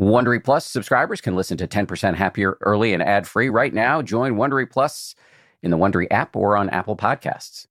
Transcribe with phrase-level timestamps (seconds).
[0.00, 4.00] Wondery Plus subscribers can listen to 10% Happier early and ad free right now.
[4.00, 5.14] Join Wondery Plus
[5.62, 7.66] in the Wondery app or on Apple Podcasts.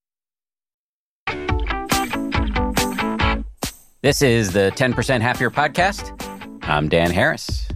[4.04, 6.14] This is the 10% Happier podcast.
[6.62, 7.68] I'm Dan Harris.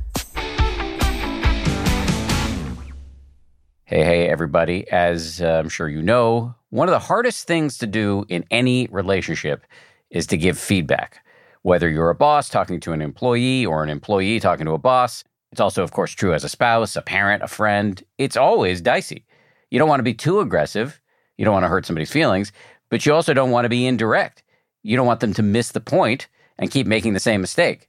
[3.86, 4.88] Hey, hey, everybody.
[4.92, 8.88] As uh, I'm sure you know, one of the hardest things to do in any
[8.92, 9.66] relationship
[10.12, 11.23] is to give feedback.
[11.64, 15.24] Whether you're a boss talking to an employee or an employee talking to a boss,
[15.54, 18.04] it's also, of course, true as a spouse, a parent, a friend.
[18.18, 19.26] It's always dicey.
[19.72, 21.00] You don't want to be too aggressive.
[21.38, 22.52] You don't want to hurt somebody's feelings,
[22.90, 24.44] but you also don't want to be indirect.
[24.84, 26.28] You don't want them to miss the point
[26.60, 27.88] and keep making the same mistake.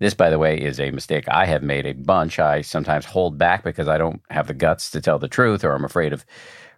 [0.00, 2.38] This, by the way, is a mistake I have made a bunch.
[2.38, 5.72] I sometimes hold back because I don't have the guts to tell the truth or
[5.72, 6.24] I'm afraid of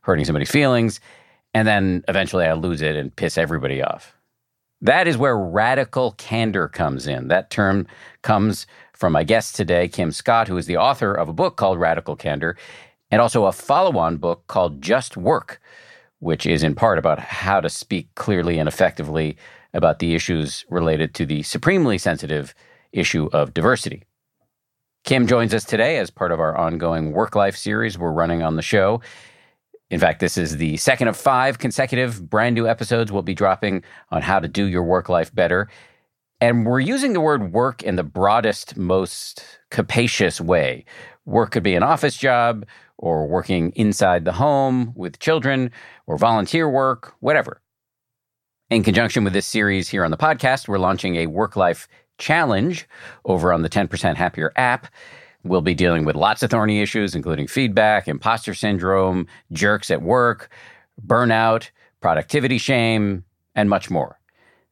[0.02, 0.99] hurting somebody's feelings.
[1.55, 4.16] And then eventually I lose it and piss everybody off.
[4.83, 7.29] That is where radical candor comes in.
[7.29, 7.87] That term
[8.23, 11.79] comes from my guest today, Kim Scott, who is the author of a book called
[11.79, 12.57] Radical Candor
[13.10, 15.60] and also a follow on book called Just Work,
[16.21, 19.37] which is in part about how to speak clearly and effectively
[19.74, 22.55] about the issues related to the supremely sensitive
[22.93, 24.05] issue of diversity.
[25.05, 28.57] Kim joins us today as part of our ongoing work life series we're running on
[28.57, 29.01] the show.
[29.91, 33.83] In fact, this is the second of five consecutive brand new episodes we'll be dropping
[34.10, 35.69] on how to do your work life better.
[36.41, 40.85] And we're using the word work in the broadest, most capacious way.
[41.27, 42.65] Work could be an office job,
[42.99, 45.71] or working inside the home with children,
[46.07, 47.61] or volunteer work, whatever.
[48.71, 52.87] In conjunction with this series here on the podcast, we're launching a work life challenge
[53.24, 54.87] over on the 10% Happier app.
[55.43, 60.51] We'll be dealing with lots of thorny issues, including feedback, imposter syndrome, jerks at work,
[61.05, 63.24] burnout, productivity shame,
[63.55, 64.19] and much more.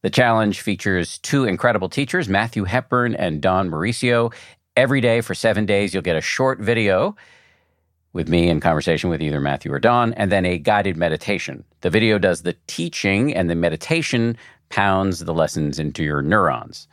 [0.03, 4.33] The challenge features two incredible teachers, Matthew Hepburn and Dawn Mauricio.
[4.77, 7.17] Every day for seven days, you'll get a short video
[8.13, 11.65] with me in conversation with either Matthew or Dawn, and then a guided meditation.
[11.81, 14.37] The video does the teaching, and the meditation
[14.69, 16.89] pounds the lessons into your neurons.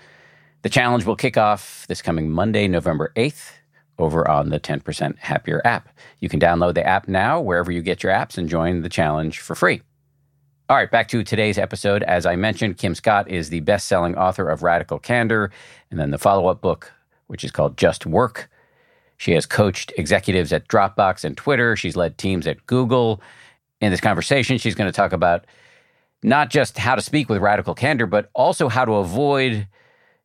[0.63, 3.51] The challenge will kick off this coming Monday, November 8th,
[3.97, 5.89] over on the 10% Happier app.
[6.19, 9.39] You can download the app now wherever you get your apps and join the challenge
[9.39, 9.81] for free.
[10.67, 12.03] All right, back to today's episode.
[12.03, 15.51] As I mentioned, Kim Scott is the best selling author of Radical Candor
[15.91, 16.91] and then the follow up book,
[17.27, 18.49] which is called Just Work
[19.17, 21.75] she has coached executives at Dropbox and Twitter.
[21.75, 23.21] She's led teams at Google.
[23.81, 25.45] In this conversation, she's going to talk about
[26.23, 29.67] not just how to speak with radical candor, but also how to avoid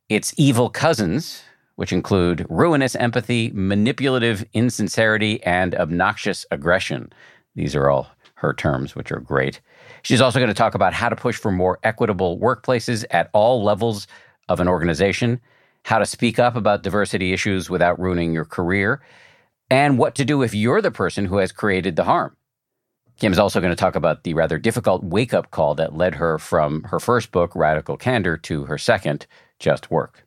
[0.08, 1.42] its evil cousins,
[1.76, 7.12] which include ruinous empathy, manipulative insincerity, and obnoxious aggression.
[7.54, 9.60] These are all her terms, which are great.
[10.03, 13.62] She's also going to talk about how to push for more equitable workplaces at all
[13.62, 14.06] levels
[14.48, 15.41] of an organization
[15.84, 19.00] how to speak up about diversity issues without ruining your career,
[19.70, 22.37] and what to do if you're the person who has created the harm.
[23.19, 26.38] Kim's also going to talk about the rather difficult wake up call that led her
[26.38, 29.26] from her first book, Radical Candor, to her second,
[29.58, 30.26] Just Work.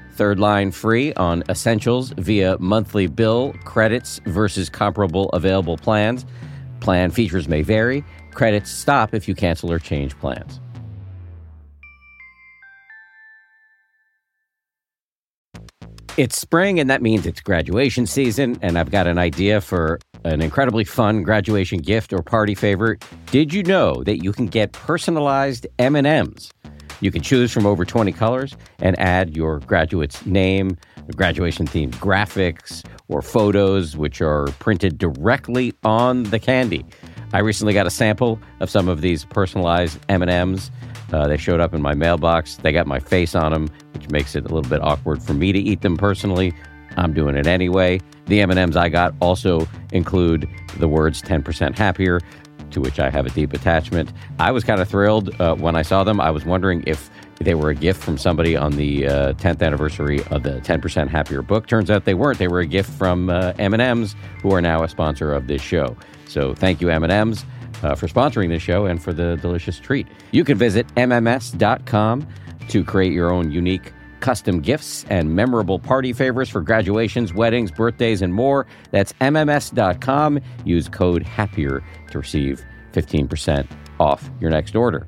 [0.11, 6.25] third line free on essentials via monthly bill credits versus comparable available plans.
[6.79, 8.03] Plan features may vary.
[8.33, 10.59] Credits stop if you cancel or change plans.
[16.17, 20.41] It's spring, and that means it's graduation season, and I've got an idea for an
[20.41, 22.97] incredibly fun graduation gift or party favor.
[23.27, 26.51] Did you know that you can get personalized M&Ms?
[27.01, 30.77] You can choose from over 20 colors and add your graduate's name,
[31.15, 36.85] graduation themed graphics, or photos which are printed directly on the candy.
[37.33, 40.71] I recently got a sample of some of these personalized M&Ms
[41.13, 42.55] uh, they showed up in my mailbox.
[42.57, 45.51] They got my face on them, which makes it a little bit awkward for me
[45.51, 46.53] to eat them personally.
[46.97, 47.99] I'm doing it anyway.
[48.25, 50.47] The M&Ms I got also include
[50.77, 52.19] the words 10% happier,
[52.71, 54.11] to which I have a deep attachment.
[54.39, 56.19] I was kind of thrilled uh, when I saw them.
[56.19, 57.09] I was wondering if
[57.39, 61.41] they were a gift from somebody on the uh, 10th anniversary of the 10% happier
[61.41, 61.67] book.
[61.67, 62.39] Turns out they weren't.
[62.39, 65.95] They were a gift from uh, M&Ms, who are now a sponsor of this show.
[66.27, 67.43] So thank you, M&Ms
[67.83, 70.07] uh, for sponsoring this show and for the delicious treat.
[70.31, 72.27] You can visit MMS.com
[72.69, 78.21] to create your own unique custom gifts and memorable party favors for graduations, weddings, birthdays,
[78.21, 78.65] and more.
[78.91, 80.39] That's MMS.com.
[80.63, 82.63] Use code HAPPIER to receive
[82.93, 83.67] 15%
[83.99, 85.07] off your next order.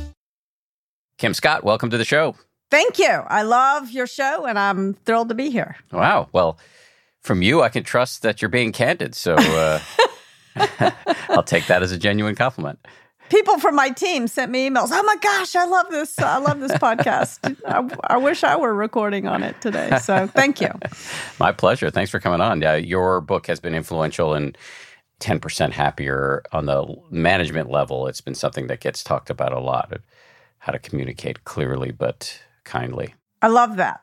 [1.21, 2.35] Kim Scott, welcome to the show.
[2.71, 3.05] Thank you.
[3.05, 5.75] I love your show and I'm thrilled to be here.
[5.91, 6.29] Wow.
[6.33, 6.57] Well,
[7.21, 9.13] from you, I can trust that you're being candid.
[9.13, 9.79] So uh,
[11.29, 12.79] I'll take that as a genuine compliment.
[13.29, 14.89] People from my team sent me emails.
[14.91, 16.17] Oh my gosh, I love this.
[16.17, 17.55] I love this podcast.
[17.67, 19.99] I, I, wish I were recording on it today.
[20.01, 20.71] So thank you.
[21.39, 21.91] my pleasure.
[21.91, 22.63] Thanks for coming on.
[22.63, 24.55] Yeah, your book has been influential in
[25.19, 28.07] 10% happier on the management level.
[28.07, 29.93] It's been something that gets talked about a lot
[30.61, 33.15] how to communicate clearly but kindly.
[33.41, 34.01] I love that.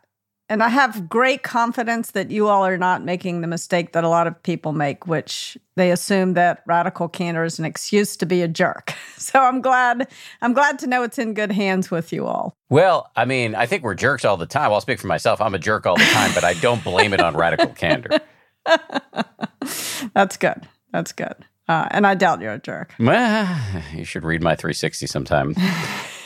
[0.50, 4.08] And I have great confidence that you all are not making the mistake that a
[4.08, 8.42] lot of people make, which they assume that radical candor is an excuse to be
[8.42, 8.94] a jerk.
[9.18, 10.08] So I'm glad
[10.40, 12.56] I'm glad to know it's in good hands with you all.
[12.70, 14.72] Well, I mean, I think we're jerks all the time.
[14.72, 15.42] I'll speak for myself.
[15.42, 18.20] I'm a jerk all the time, but I don't blame it on radical candor.
[20.14, 20.66] That's good.
[20.92, 21.34] That's good.
[21.68, 22.94] Uh, and I doubt you're a jerk.
[22.98, 23.58] Well,
[23.92, 25.54] you should read my 360 sometime.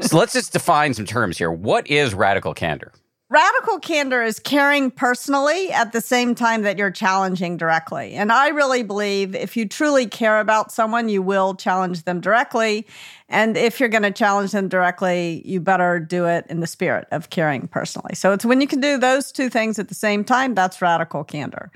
[0.00, 1.50] so let's just define some terms here.
[1.50, 2.92] What is radical candor?
[3.30, 8.12] Radical candor is caring personally at the same time that you're challenging directly.
[8.12, 12.86] And I really believe if you truly care about someone, you will challenge them directly.
[13.28, 17.08] And if you're going to challenge them directly, you better do it in the spirit
[17.10, 18.14] of caring personally.
[18.14, 21.24] So it's when you can do those two things at the same time, that's radical
[21.24, 21.72] candor.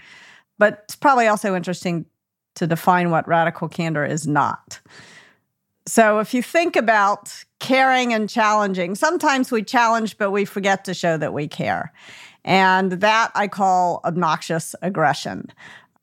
[0.58, 2.04] But it's probably also interesting
[2.56, 4.80] to define what radical candor is not.
[5.86, 10.94] So if you think about caring and challenging, sometimes we challenge, but we forget to
[10.94, 11.92] show that we care.
[12.44, 15.52] And that I call obnoxious aggression.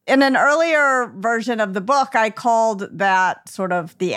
[0.05, 4.15] In an earlier version of the book, I called that sort of the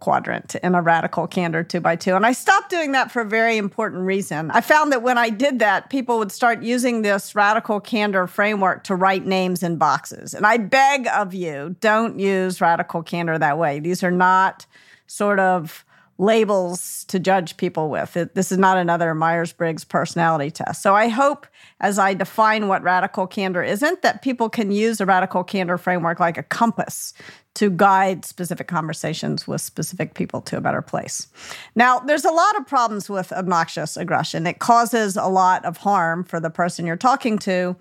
[0.00, 2.16] quadrant in a radical candor two by two.
[2.16, 4.50] And I stopped doing that for a very important reason.
[4.50, 8.82] I found that when I did that, people would start using this radical candor framework
[8.84, 10.34] to write names in boxes.
[10.34, 13.78] And I beg of you, don't use radical candor that way.
[13.78, 14.66] These are not
[15.06, 15.84] sort of
[16.18, 18.16] labels to judge people with.
[18.16, 20.82] It, this is not another Myers Briggs personality test.
[20.82, 21.46] So I hope
[21.80, 26.18] as I define what radical candor isn't, that people can use a radical candor framework
[26.18, 27.14] like a compass
[27.54, 31.28] to guide specific conversations with specific people to a better place.
[31.76, 34.46] Now, there's a lot of problems with obnoxious aggression.
[34.46, 37.76] It causes a lot of harm for the person you're talking to.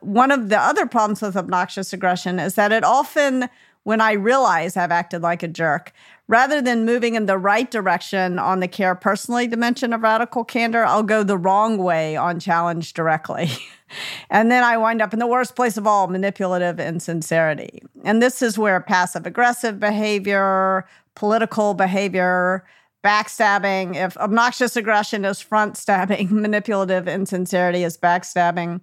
[0.00, 3.48] One of the other problems with obnoxious aggression is that it often
[3.88, 5.92] when I realize I've acted like a jerk,
[6.28, 10.84] rather than moving in the right direction on the care personally dimension of radical candor,
[10.84, 13.50] I'll go the wrong way on challenge directly.
[14.30, 17.82] and then I wind up in the worst place of all manipulative insincerity.
[18.04, 22.64] And this is where passive aggressive behavior, political behavior,
[23.02, 28.80] backstabbing, if obnoxious aggression is front stabbing, manipulative insincerity is backstabbing.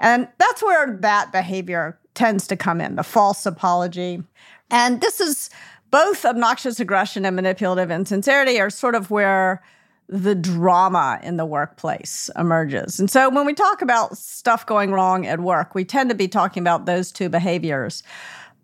[0.00, 4.22] And that's where that behavior tends to come in the false apology.
[4.70, 5.50] And this is
[5.94, 9.62] both obnoxious aggression and manipulative insincerity are sort of where
[10.08, 12.98] the drama in the workplace emerges.
[12.98, 16.26] And so when we talk about stuff going wrong at work, we tend to be
[16.26, 18.02] talking about those two behaviors.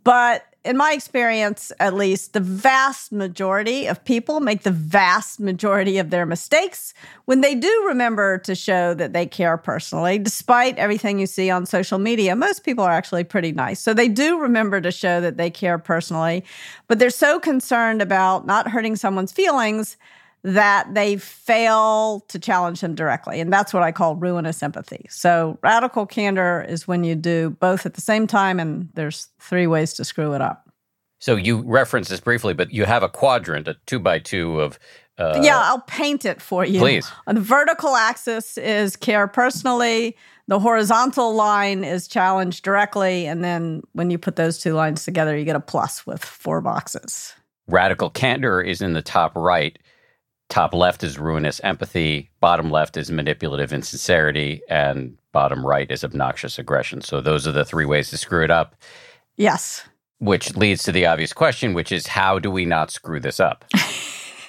[0.03, 5.97] But in my experience, at least, the vast majority of people make the vast majority
[5.97, 6.93] of their mistakes
[7.25, 11.65] when they do remember to show that they care personally, despite everything you see on
[11.65, 12.37] social media.
[12.37, 13.81] Most people are actually pretty nice.
[13.81, 16.45] So they do remember to show that they care personally,
[16.89, 19.97] but they're so concerned about not hurting someone's feelings
[20.43, 23.41] that they fail to challenge him directly.
[23.41, 25.07] And that's what I call ruinous empathy.
[25.11, 29.67] So radical candor is when you do both at the same time, and there's three
[29.67, 30.71] ways to screw it up.
[31.19, 34.79] So you referenced this briefly, but you have a quadrant, a two by two of.
[35.19, 36.81] Uh, yeah, I'll paint it for you.
[36.81, 37.11] Please.
[37.27, 40.17] On the vertical axis is care personally.
[40.49, 43.27] The horizontal line is challenge directly.
[43.27, 46.63] And then when you put those two lines together, you get a plus with four
[46.63, 47.35] boxes.
[47.69, 49.79] Radical candor is in the top right.
[50.51, 56.59] Top left is ruinous empathy, bottom left is manipulative insincerity, and bottom right is obnoxious
[56.59, 57.01] aggression.
[57.01, 58.75] So those are the three ways to screw it up.
[59.37, 59.85] Yes.
[60.19, 63.65] Which leads to the obvious question, which is how do we not screw this up?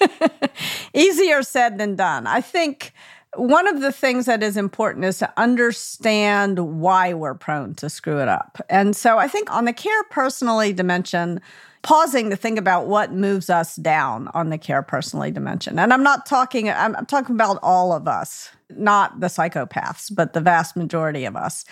[0.92, 2.26] Easier said than done.
[2.26, 2.92] I think
[3.36, 8.20] one of the things that is important is to understand why we're prone to screw
[8.20, 8.60] it up.
[8.68, 11.40] And so I think on the care personally dimension,
[11.82, 15.78] pausing to think about what moves us down on the care personally dimension.
[15.78, 20.32] And I'm not talking, I'm, I'm talking about all of us, not the psychopaths, but
[20.32, 21.64] the vast majority of us.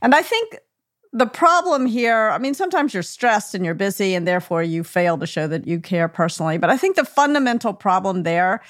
[0.00, 0.58] And I think
[1.12, 5.18] the problem here, I mean, sometimes you're stressed and you're busy, and therefore you fail
[5.18, 6.58] to show that you care personally.
[6.58, 8.62] But I think the fundamental problem there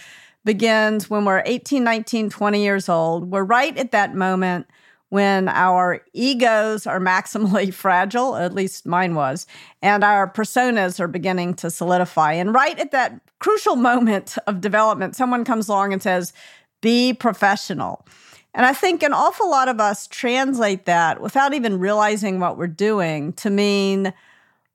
[0.45, 3.31] begins when we're 18, 19, 20 years old.
[3.31, 4.67] We're right at that moment
[5.11, 9.47] when our egos are maximally fragile, at least mine was,
[9.83, 12.33] and our personas are beginning to solidify.
[12.33, 16.33] And right at that crucial moment of development, someone comes along and says,
[16.81, 18.07] Be professional.
[18.55, 22.67] And I think an awful lot of us translate that without even realizing what we're
[22.67, 24.13] doing to mean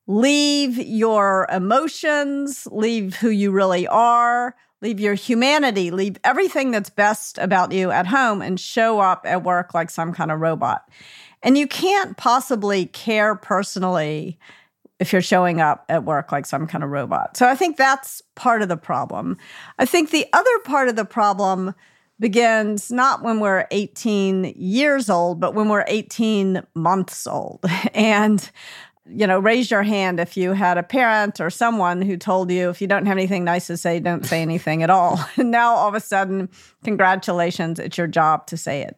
[0.08, 7.38] leave your emotions, leave who you really are, leave your humanity, leave everything that's best
[7.38, 10.88] about you at home and show up at work like some kind of robot.
[11.42, 14.38] And you can't possibly care personally
[15.00, 17.38] if you're showing up at work like some kind of robot.
[17.38, 19.38] So I think that's part of the problem.
[19.80, 21.74] I think the other part of the problem
[22.20, 27.64] begins not when we're 18 years old, but when we're 18 months old.
[27.94, 28.50] And
[29.10, 32.70] you know, raise your hand if you had a parent or someone who told you
[32.70, 35.20] if you don't have anything nice to say, don't say anything at all.
[35.38, 36.48] And now all of a sudden,
[36.84, 38.98] congratulations, it's your job to say it.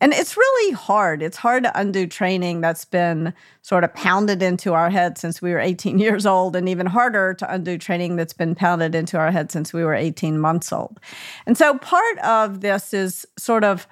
[0.00, 1.22] And it's really hard.
[1.22, 3.32] It's hard to undo training that's been
[3.62, 7.32] sort of pounded into our head since we were 18 years old, and even harder
[7.34, 11.00] to undo training that's been pounded into our head since we were 18 months old.
[11.46, 13.86] And so part of this is sort of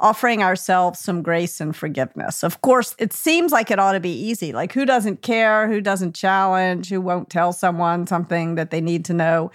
[0.00, 2.42] offering ourselves some grace and forgiveness.
[2.42, 4.52] Of course, it seems like it ought to be easy.
[4.52, 5.68] Like, who doesn't care?
[5.68, 6.88] Who doesn't challenge?
[6.88, 9.50] Who won't tell someone something that they need to know?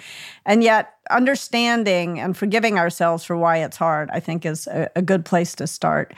[0.45, 5.01] And yet, understanding and forgiving ourselves for why it's hard, I think, is a, a
[5.01, 6.13] good place to start.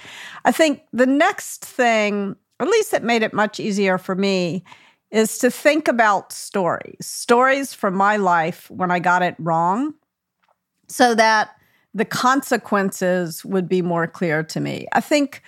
[0.45, 4.63] I think the next thing, at least that made it much easier for me,
[5.09, 9.93] is to think about stories, stories from my life when I got it wrong,
[10.89, 11.56] so that
[11.93, 14.87] the consequences would be more clear to me.
[14.93, 15.41] I think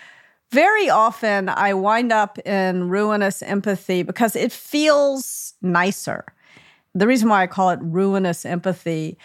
[0.51, 6.25] very often I wind up in ruinous empathy because it feels nicer.
[6.95, 9.17] The reason why I call it ruinous empathy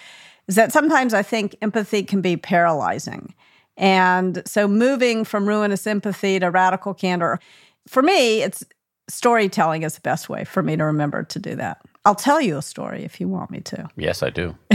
[0.48, 3.34] is that sometimes I think empathy can be paralyzing.
[3.76, 7.40] And so moving from ruinous empathy to radical candor,
[7.88, 8.62] for me, it's
[9.08, 11.80] storytelling is the best way for me to remember to do that.
[12.04, 13.88] I'll tell you a story if you want me to.
[13.96, 14.56] Yes, I do.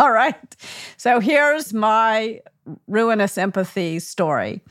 [0.04, 0.56] All right.
[0.96, 2.40] So here's my
[2.88, 4.62] ruinous empathy story.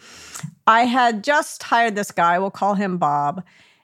[0.66, 3.44] I had just hired this guy, we'll call him Bob.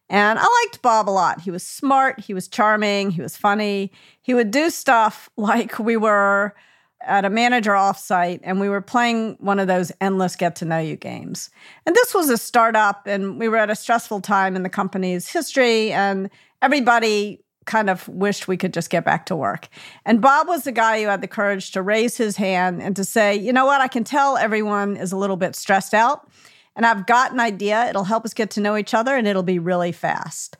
[0.09, 1.41] And I liked Bob a lot.
[1.41, 3.91] He was smart, he was charming, he was funny.
[4.23, 6.55] He would do stuff like we were
[7.01, 10.79] at a manager offsite and we were playing one of those endless get to know
[10.79, 11.51] you games.
[11.85, 15.29] And this was a startup and we were at a stressful time in the company's
[15.29, 16.31] history and
[16.63, 19.67] everybody kind of wished we could just get back to work.
[20.05, 23.03] And Bob was the guy who had the courage to raise his hand and to
[23.03, 26.29] say, you know what, I can tell everyone is a little bit stressed out.
[26.75, 27.89] And I've got an idea.
[27.89, 30.57] It'll help us get to know each other and it'll be really fast.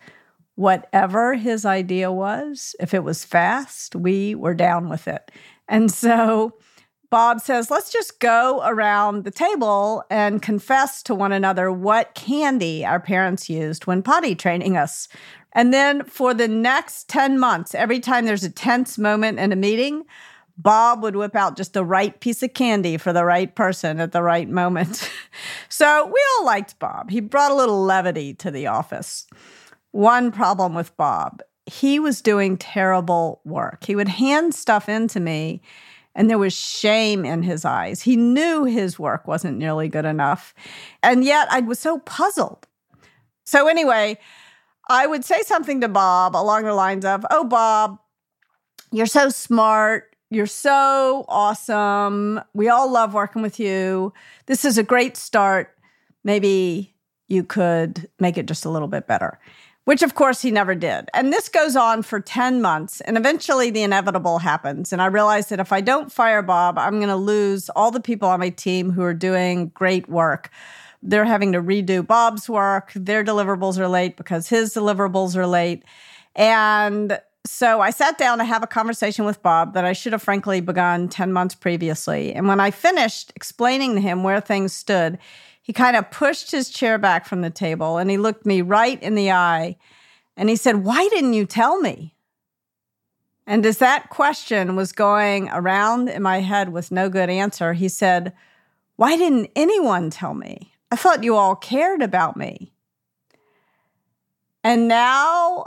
[0.56, 5.32] Whatever his idea was, if it was fast, we were down with it.
[5.68, 6.54] And so
[7.10, 12.86] Bob says, let's just go around the table and confess to one another what candy
[12.86, 15.08] our parents used when potty training us,
[15.56, 19.56] and then for the next 10 months, every time there's a tense moment in a
[19.56, 20.04] meeting,
[20.58, 24.12] Bob would whip out just the right piece of candy for the right person at
[24.12, 25.10] the right moment.
[25.70, 27.10] so we all liked Bob.
[27.10, 29.28] He brought a little levity to the office.
[29.92, 33.86] One problem with Bob he was doing terrible work.
[33.86, 35.62] He would hand stuff in to me,
[36.16, 38.02] and there was shame in his eyes.
[38.02, 40.56] He knew his work wasn't nearly good enough.
[41.04, 42.68] And yet I was so puzzled.
[43.46, 44.18] So, anyway,
[44.90, 48.00] I would say something to Bob along the lines of, Oh, Bob,
[48.92, 50.16] you're so smart.
[50.32, 52.42] You're so awesome.
[52.54, 54.14] We all love working with you.
[54.48, 55.76] This is a great start.
[56.24, 56.96] Maybe
[57.28, 59.40] you could make it just a little bit better,
[59.86, 61.10] which of course he never did.
[61.14, 63.02] And this goes on for 10 months.
[63.02, 64.92] And eventually the inevitable happens.
[64.92, 68.00] And I realize that if I don't fire Bob, I'm going to lose all the
[68.00, 70.52] people on my team who are doing great work
[71.06, 72.92] they're having to redo Bob's work.
[72.96, 75.84] Their deliverables are late because his deliverables are late.
[76.36, 80.24] And so I sat down to have a conversation with Bob that I should have
[80.24, 82.34] frankly begun 10 months previously.
[82.34, 85.20] And when I finished explaining to him where things stood,
[85.66, 89.02] he kind of pushed his chair back from the table and he looked me right
[89.02, 89.76] in the eye
[90.38, 92.14] and he said, Why didn't you tell me?
[93.48, 97.90] And as that question was going around in my head with no good answer, he
[97.90, 98.32] said,
[98.96, 100.72] Why didn't anyone tell me?
[100.92, 102.72] I thought you all cared about me.
[104.64, 105.66] And now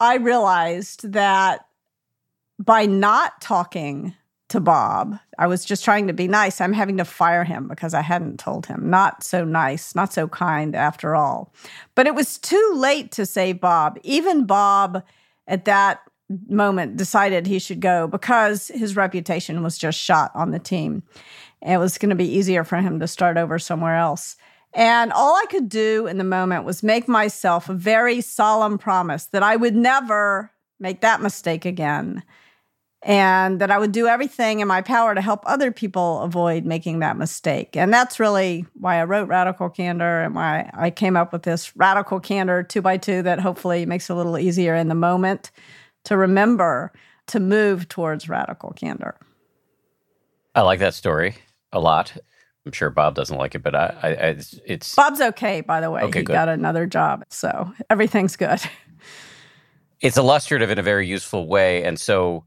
[0.00, 1.66] I realized that
[2.58, 4.14] by not talking
[4.48, 6.60] to Bob, I was just trying to be nice.
[6.60, 8.88] I'm having to fire him because I hadn't told him.
[8.88, 11.52] Not so nice, not so kind after all.
[11.94, 13.98] But it was too late to save Bob.
[14.02, 15.02] Even Bob
[15.48, 16.00] at that
[16.48, 21.02] moment decided he should go because his reputation was just shot on the team.
[21.62, 24.36] It was going to be easier for him to start over somewhere else.
[24.74, 29.26] And all I could do in the moment was make myself a very solemn promise
[29.26, 32.22] that I would never make that mistake again.
[33.06, 36.98] And that I would do everything in my power to help other people avoid making
[36.98, 37.76] that mistake.
[37.76, 41.76] And that's really why I wrote Radical Candor and why I came up with this
[41.76, 45.52] Radical Candor two by two that hopefully makes it a little easier in the moment
[46.06, 46.92] to remember
[47.26, 49.16] to move towards radical candor.
[50.54, 51.36] I like that story
[51.72, 52.16] a lot.
[52.64, 55.60] I'm sure Bob doesn't like it, but I, I it's, it's, Bob's okay.
[55.60, 56.32] By the way, okay, he good.
[56.32, 58.60] got another job, so everything's good.
[60.02, 62.44] It's illustrative in a very useful way, and so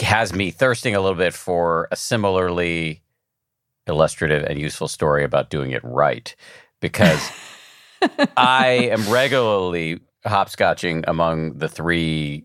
[0.00, 3.02] has me thirsting a little bit for a similarly
[3.86, 6.34] illustrative and useful story about doing it right,
[6.80, 7.30] because
[8.36, 12.44] I am regularly hopscotching among the three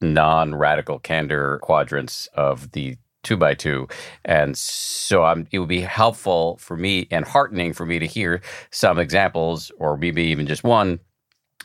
[0.00, 3.88] non-radical candor quadrants of the two by two.
[4.24, 8.40] And so I'm, it would be helpful for me and heartening for me to hear
[8.70, 11.00] some examples, or maybe even just one,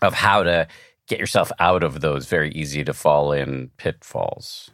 [0.02, 0.68] of how to
[1.08, 4.72] get yourself out of those very easy to fall in pitfalls.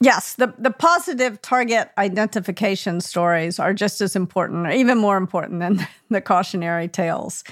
[0.00, 5.58] Yes, the, the positive target identification stories are just as important, or even more important
[5.58, 7.42] than the cautionary tales.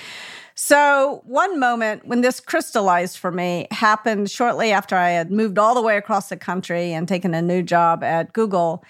[0.55, 5.75] So, one moment when this crystallized for me happened shortly after I had moved all
[5.75, 8.83] the way across the country and taken a new job at Google.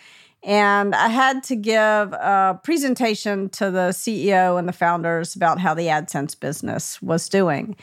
[0.45, 5.75] And I had to give a presentation to the CEO and the founders about how
[5.75, 7.75] the AdSense business was doing.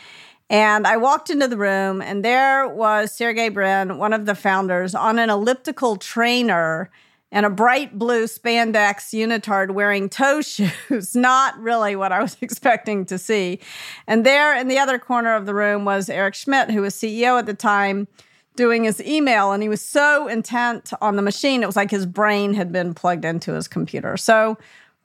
[0.50, 4.94] And I walked into the room, and there was Sergey Brin, one of the founders,
[4.94, 6.92] on an elliptical trainer
[7.34, 11.16] and a bright blue spandex unitard wearing toe shoes.
[11.16, 13.60] Not really what I was expecting to see.
[14.08, 17.40] And there in the other corner of the room was Eric Schmidt, who was CEO
[17.40, 18.08] at the time,
[18.56, 19.52] doing his email.
[19.52, 22.94] And he was so intent on the machine, it was like his brain had been
[22.94, 24.16] plugged into his computer.
[24.16, 24.58] So,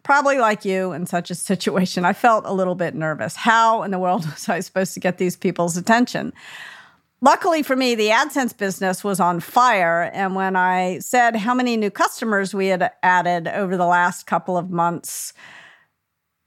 [0.08, 3.36] probably like you in such a situation, I felt a little bit nervous.
[3.36, 6.32] How in the world was I supposed to get these people's attention?
[7.20, 10.10] Luckily for me, the AdSense business was on fire.
[10.14, 14.56] And when I said how many new customers we had added over the last couple
[14.56, 15.34] of months,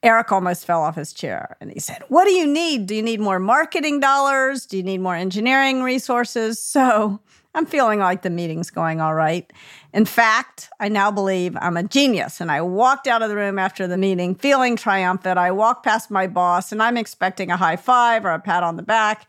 [0.02, 2.88] Eric almost fell off his chair and he said, What do you need?
[2.88, 4.66] Do you need more marketing dollars?
[4.66, 6.58] Do you need more engineering resources?
[6.58, 7.20] So
[7.54, 9.52] I'm feeling like the meeting's going all right.
[9.94, 12.40] In fact, I now believe I'm a genius.
[12.40, 15.38] And I walked out of the room after the meeting feeling triumphant.
[15.38, 18.78] I walked past my boss and I'm expecting a high five or a pat on
[18.78, 19.28] the back.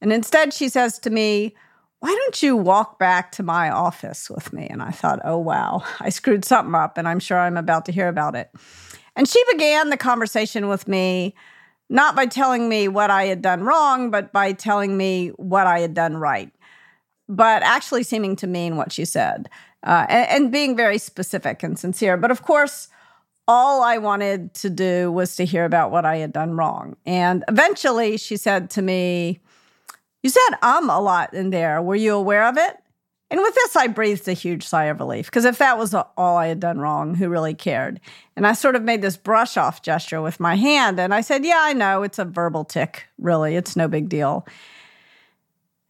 [0.00, 1.54] And instead, she says to me,
[2.00, 4.66] Why don't you walk back to my office with me?
[4.68, 7.92] And I thought, Oh, wow, I screwed something up, and I'm sure I'm about to
[7.92, 8.50] hear about it.
[9.16, 11.34] And she began the conversation with me,
[11.88, 15.80] not by telling me what I had done wrong, but by telling me what I
[15.80, 16.52] had done right,
[17.28, 19.48] but actually seeming to mean what she said
[19.82, 22.16] uh, and, and being very specific and sincere.
[22.16, 22.88] But of course,
[23.46, 26.96] all I wanted to do was to hear about what I had done wrong.
[27.06, 29.40] And eventually she said to me,
[30.22, 31.80] You said um a lot in there.
[31.80, 32.76] Were you aware of it?
[33.30, 36.36] And with this, I breathed a huge sigh of relief because if that was all
[36.36, 38.00] I had done wrong, who really cared?
[38.36, 40.98] And I sort of made this brush off gesture with my hand.
[40.98, 42.02] And I said, Yeah, I know.
[42.02, 43.56] It's a verbal tic, really.
[43.56, 44.46] It's no big deal.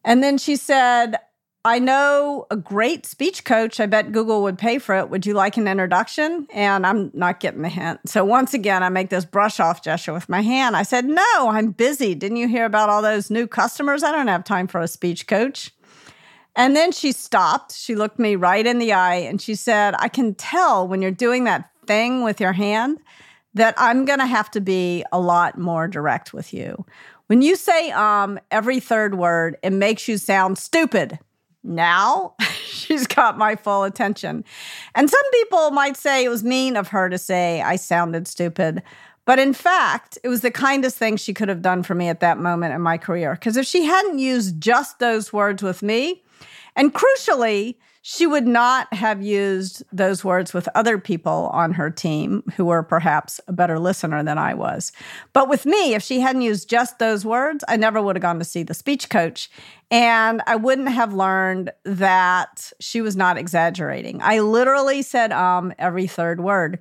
[0.05, 1.17] And then she said,
[1.69, 3.79] I know a great speech coach.
[3.79, 5.11] I bet Google would pay for it.
[5.11, 6.47] Would you like an introduction?
[6.51, 8.01] And I'm not getting the hint.
[8.09, 10.77] So once again, I make this brush off gesture with my hand.
[10.77, 12.15] I said, No, I'm busy.
[12.15, 14.03] Didn't you hear about all those new customers?
[14.03, 15.71] I don't have time for a speech coach.
[16.57, 17.75] And then she stopped.
[17.75, 21.11] She looked me right in the eye and she said, I can tell when you're
[21.11, 22.99] doing that thing with your hand
[23.53, 26.87] that I'm going to have to be a lot more direct with you.
[27.27, 31.19] When you say um every third word, it makes you sound stupid.
[31.69, 34.45] Now she's got my full attention.
[34.95, 38.83] And some people might say it was mean of her to say I sounded stupid.
[39.25, 42.21] But in fact, it was the kindest thing she could have done for me at
[42.21, 43.35] that moment in my career.
[43.35, 46.23] Because if she hadn't used just those words with me,
[46.75, 47.75] and crucially,
[48.11, 52.83] she would not have used those words with other people on her team who were
[52.83, 54.93] perhaps a better listener than I was.
[55.35, 58.39] But with me, if she hadn't used just those words, I never would have gone
[58.39, 59.51] to see the speech coach.
[59.91, 64.21] And I wouldn't have learned that she was not exaggerating.
[64.23, 66.79] I literally said um every third word.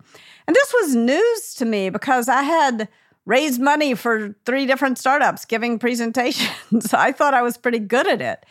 [0.47, 2.87] And this was news to me because I had
[3.27, 6.93] raised money for three different startups giving presentations.
[6.93, 8.45] I thought I was pretty good at it.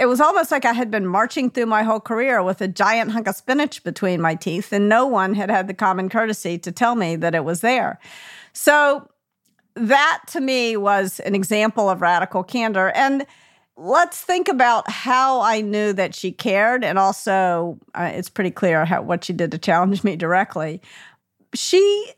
[0.00, 3.12] It was almost like I had been marching through my whole career with a giant
[3.12, 6.72] hunk of spinach between my teeth, and no one had had the common courtesy to
[6.72, 8.00] tell me that it was there.
[8.52, 9.08] So,
[9.74, 12.90] that to me was an example of radical candor.
[12.94, 13.24] And
[13.76, 16.84] let's think about how I knew that she cared.
[16.84, 20.82] And also, uh, it's pretty clear how, what she did to challenge me directly.
[21.54, 22.12] She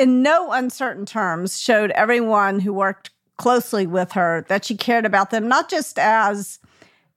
[0.00, 5.30] in no uncertain terms, showed everyone who worked closely with her that she cared about
[5.30, 6.58] them, not just as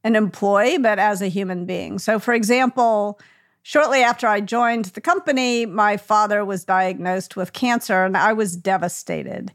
[0.04, 1.98] an employee, but as a human being.
[1.98, 3.22] So, for example,
[3.62, 8.58] shortly after I joined the company, my father was diagnosed with cancer and I was
[8.58, 9.54] devastated.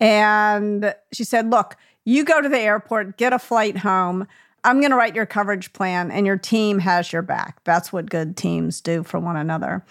[0.00, 4.26] And she said, Look, you go to the airport, get a flight home.
[4.64, 7.62] I'm going to write your coverage plan, and your team has your back.
[7.64, 9.84] That's what good teams do for one another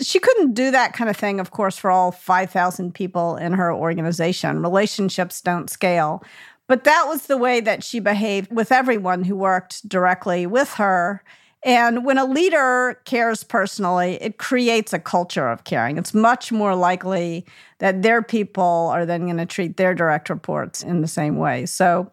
[0.00, 3.72] she couldn't do that kind of thing, of course, for all 5,000 people in her
[3.72, 4.60] organization.
[4.60, 6.22] Relationships don't scale.
[6.68, 11.22] But that was the way that she behaved with everyone who worked directly with her.
[11.62, 15.96] And when a leader cares personally, it creates a culture of caring.
[15.96, 17.46] It's much more likely
[17.78, 21.66] that their people are then going to treat their direct reports in the same way.
[21.66, 22.10] So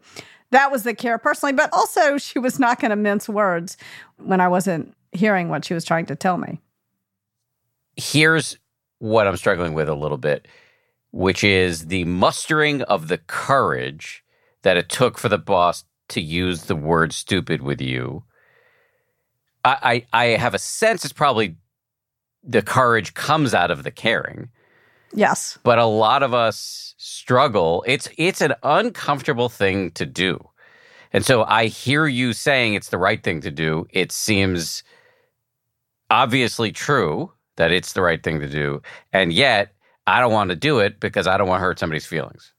[0.51, 1.53] that was the care personally.
[1.53, 3.75] But also, she was not going to mince words
[4.17, 6.59] when I wasn't hearing what she was trying to tell me
[7.95, 8.57] here's
[8.99, 10.47] what I'm struggling with a little bit,
[11.11, 14.23] which is the mustering of the courage
[14.63, 18.23] that it took for the boss to use the word stupid with you.
[19.65, 21.55] I, I, I have a sense it's probably
[22.43, 24.49] the courage comes out of the caring.
[25.13, 25.57] Yes.
[25.63, 27.83] But a lot of us struggle.
[27.87, 30.49] It's it's an uncomfortable thing to do.
[31.11, 33.85] And so I hear you saying it's the right thing to do.
[33.91, 34.83] It seems
[36.09, 38.81] obviously true that it's the right thing to do.
[39.11, 39.73] And yet,
[40.07, 42.51] I don't want to do it because I don't want to hurt somebody's feelings.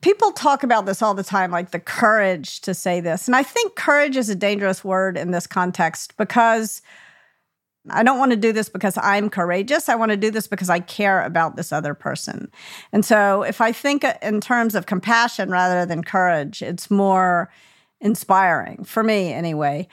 [0.00, 3.28] People talk about this all the time, like the courage to say this.
[3.28, 6.80] And I think courage is a dangerous word in this context because
[7.90, 9.88] I don't want to do this because I'm courageous.
[9.88, 12.50] I want to do this because I care about this other person.
[12.92, 17.50] And so if I think uh, in terms of compassion rather than courage, it's more
[18.00, 19.86] inspiring for me anyway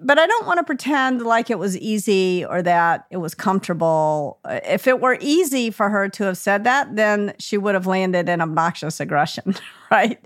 [0.00, 4.38] but I don't want to pretend like it was easy or that it was comfortable.
[4.44, 7.86] Uh, if it were easy for her to have said that, then she would have
[7.86, 9.54] landed in obnoxious aggression,
[9.90, 10.18] right?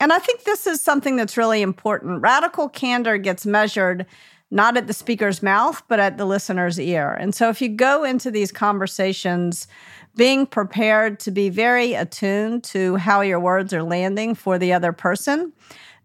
[0.00, 2.22] And I think this is something that's really important.
[2.22, 4.04] Radical candor gets measured
[4.50, 7.12] not at the speaker's mouth, but at the listener's ear.
[7.12, 9.68] And so if you go into these conversations,
[10.16, 14.92] being prepared to be very attuned to how your words are landing for the other
[14.92, 15.52] person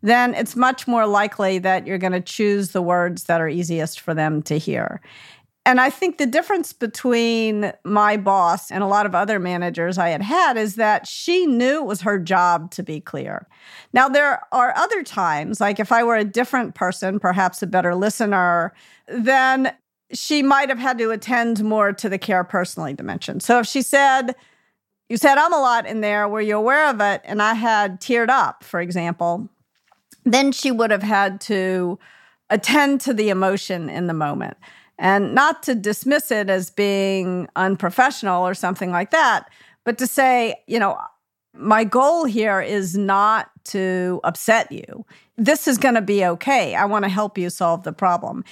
[0.06, 4.00] then it's much more likely that you're going to choose the words that are easiest
[4.00, 5.02] for them to hear.
[5.68, 10.10] And I think the difference between my boss and a lot of other managers I
[10.10, 13.48] had had is that she knew it was her job to be clear.
[13.92, 17.96] Now, there are other times, like if I were a different person, perhaps a better
[17.96, 18.76] listener,
[19.08, 19.74] then
[20.14, 23.40] she might have had to attend more to the care personally dimension.
[23.40, 24.36] So if she said,
[25.10, 27.22] You said I'm a lot in there, were you aware of it?
[27.24, 29.50] And I had teared up, for example,
[30.26, 31.98] then she would have had to
[32.50, 34.58] attend to the emotion in the moment
[34.98, 39.50] and not to dismiss it as being unprofessional or something like that,
[39.84, 40.98] but to say, you know,
[41.54, 45.06] my goal here is not to upset you.
[45.38, 46.76] This is going to be okay.
[46.76, 48.44] I want to help you solve the problem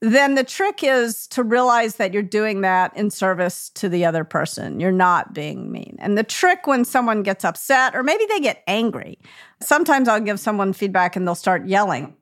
[0.00, 4.22] then the trick is to realize that you're doing that in service to the other
[4.22, 4.78] person.
[4.78, 5.96] You're not being mean.
[5.98, 9.18] And the trick when someone gets upset or maybe they get angry,
[9.60, 12.14] sometimes I'll give someone feedback and they'll start yelling.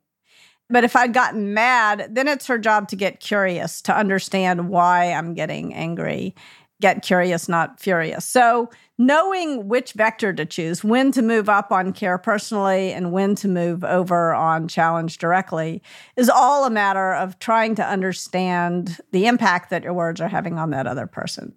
[0.68, 5.12] But if I'd gotten mad, then it's her job to get curious, to understand why
[5.12, 6.34] I'm getting angry
[6.80, 8.24] get curious, not furious.
[8.24, 13.34] So, knowing which vector to choose, when to move up on care personally and when
[13.34, 15.82] to move over on challenge directly,
[16.16, 20.58] is all a matter of trying to understand the impact that your words are having
[20.58, 21.54] on that other person.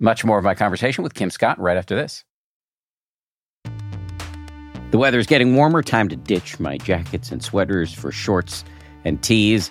[0.00, 2.24] Much more of my conversation with Kim Scott right after this.
[4.90, 5.82] The weather is getting warmer.
[5.82, 8.62] Time to ditch my jackets and sweaters for shorts
[9.04, 9.70] and tees.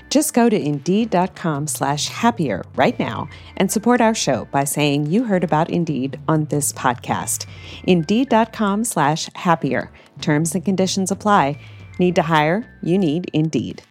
[0.11, 5.23] Just go to Indeed.com slash happier right now and support our show by saying you
[5.23, 7.45] heard about Indeed on this podcast.
[7.85, 9.89] Indeed.com slash happier.
[10.19, 11.57] Terms and conditions apply.
[11.97, 12.69] Need to hire?
[12.83, 13.83] You need Indeed.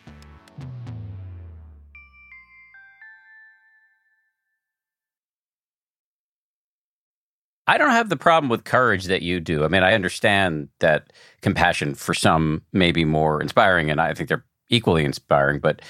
[7.66, 9.64] I don't have the problem with courage that you do.
[9.64, 14.28] I mean, I understand that compassion for some may be more inspiring, and I think
[14.28, 15.82] they're equally inspiring, but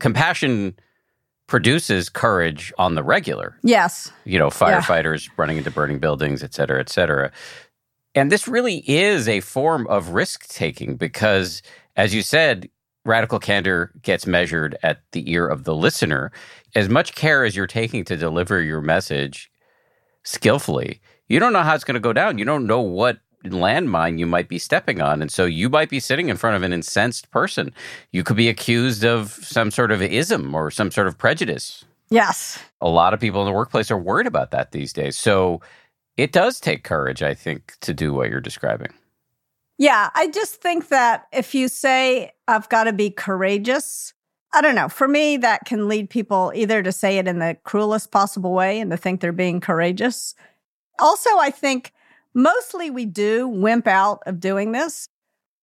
[0.00, 0.76] compassion
[1.46, 3.56] produces courage on the regular.
[3.62, 4.10] Yes.
[4.24, 5.32] You know, firefighters yeah.
[5.36, 7.30] running into burning buildings, et cetera, et cetera.
[8.14, 11.62] And this really is a form of risk taking because,
[11.96, 12.68] as you said,
[13.04, 16.32] radical candor gets measured at the ear of the listener.
[16.74, 19.50] As much care as you're taking to deliver your message
[20.24, 22.38] skillfully, you don't know how it's going to go down.
[22.38, 23.18] You don't know what
[23.52, 25.22] landmine you might be stepping on.
[25.22, 27.72] And so you might be sitting in front of an incensed person.
[28.12, 31.84] You could be accused of some sort of ism or some sort of prejudice.
[32.10, 32.58] Yes.
[32.80, 35.16] A lot of people in the workplace are worried about that these days.
[35.16, 35.60] So
[36.16, 38.92] it does take courage, I think, to do what you're describing.
[39.78, 44.14] Yeah, I just think that if you say, I've got to be courageous,
[44.54, 44.88] I don't know.
[44.88, 48.80] For me, that can lead people either to say it in the cruelest possible way
[48.80, 50.34] and to think they're being courageous.
[50.98, 51.92] Also, I think
[52.36, 55.08] mostly we do wimp out of doing this.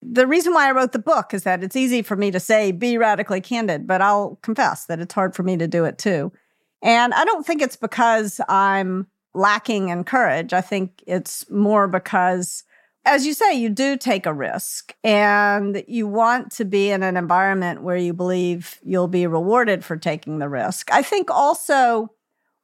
[0.01, 2.73] The reason why I wrote the book is that it's easy for me to say,
[2.73, 6.33] be radically candid, but I'll confess that it's hard for me to do it too.
[6.81, 10.51] And I don't think it's because I'm lacking in courage.
[10.51, 12.63] I think it's more because,
[13.05, 17.15] as you say, you do take a risk and you want to be in an
[17.15, 20.91] environment where you believe you'll be rewarded for taking the risk.
[20.91, 22.09] I think also,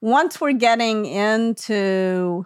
[0.01, 2.45] once we're getting into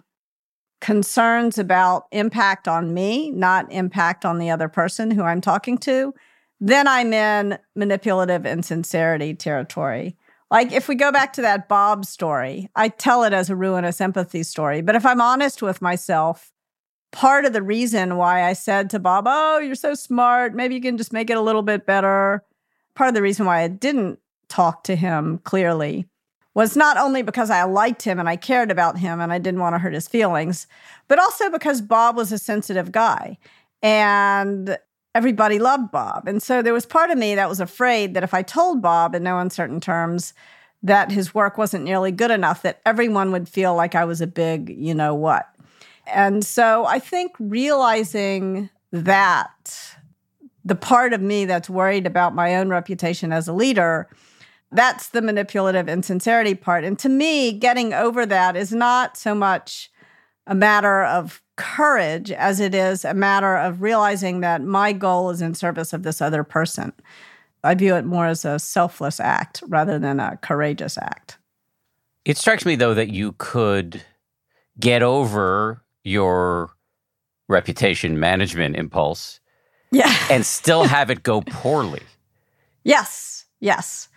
[0.84, 6.13] concerns about impact on me, not impact on the other person who I'm talking to,
[6.60, 10.17] then I'm in manipulative insincerity territory.
[10.52, 14.02] Like if we go back to that Bob story, I tell it as a ruinous
[14.02, 14.82] empathy story.
[14.82, 16.52] But if I'm honest with myself,
[17.13, 20.82] part of the reason why I said to Bob, Oh, you're so smart, maybe you
[20.82, 22.43] can just make it a little bit better.
[22.93, 24.19] Part of the reason why I didn't
[24.50, 26.10] talk to him clearly
[26.54, 29.60] was not only because I liked him and I cared about him and I didn't
[29.60, 30.68] want to hurt his feelings,
[31.08, 33.38] but also because Bob was a sensitive guy
[33.82, 34.78] and
[35.16, 36.28] everybody loved Bob.
[36.28, 39.16] And so there was part of me that was afraid that if I told Bob
[39.16, 40.34] in no uncertain terms
[40.82, 44.28] that his work wasn't nearly good enough, that everyone would feel like I was a
[44.28, 45.50] big, you know what.
[46.06, 49.96] And so I think realizing that
[50.66, 54.10] the part of me that's worried about my own reputation as a leader
[54.76, 56.84] that's the manipulative insincerity part.
[56.84, 59.90] And to me, getting over that is not so much
[60.48, 65.42] a matter of courage as it is a matter of realizing that my goal is
[65.42, 66.92] in service of this other person.
[67.64, 71.38] I view it more as a selfless act rather than a courageous act.
[72.26, 74.02] It strikes me, though, that you could
[74.80, 76.72] get over your
[77.48, 79.40] reputation management impulse
[79.92, 80.14] Yeah.
[80.30, 82.02] and still have it go poorly.
[82.84, 84.10] Yes, yes.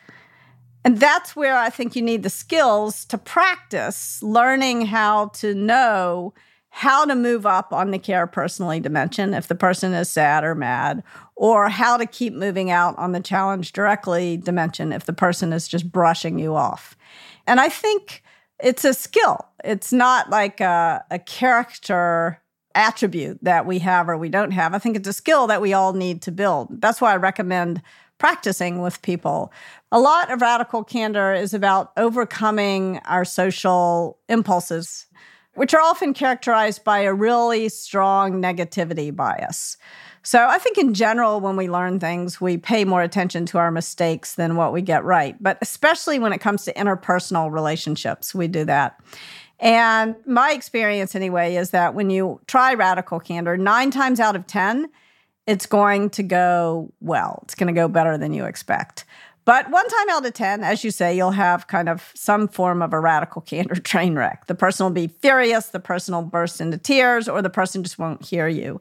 [0.86, 6.32] And that's where I think you need the skills to practice learning how to know
[6.68, 10.54] how to move up on the care personally dimension if the person is sad or
[10.54, 11.02] mad,
[11.34, 15.66] or how to keep moving out on the challenge directly dimension if the person is
[15.66, 16.96] just brushing you off.
[17.48, 18.22] And I think
[18.62, 19.44] it's a skill.
[19.64, 22.40] It's not like a, a character
[22.76, 24.72] attribute that we have or we don't have.
[24.72, 26.80] I think it's a skill that we all need to build.
[26.80, 27.82] That's why I recommend
[28.18, 29.52] practicing with people.
[29.92, 35.06] A lot of radical candor is about overcoming our social impulses,
[35.54, 39.76] which are often characterized by a really strong negativity bias.
[40.22, 43.70] So I think in general, when we learn things, we pay more attention to our
[43.70, 45.40] mistakes than what we get right.
[45.40, 48.98] But especially when it comes to interpersonal relationships, we do that.
[49.60, 54.46] And my experience, anyway, is that when you try radical candor, nine times out of
[54.48, 54.90] 10,
[55.46, 57.40] it's going to go well.
[57.44, 59.04] It's going to go better than you expect.
[59.46, 62.82] But one time out of 10, as you say, you'll have kind of some form
[62.82, 64.46] of a radical candor train wreck.
[64.46, 67.96] The person will be furious, the person will burst into tears, or the person just
[67.96, 68.80] won't hear you.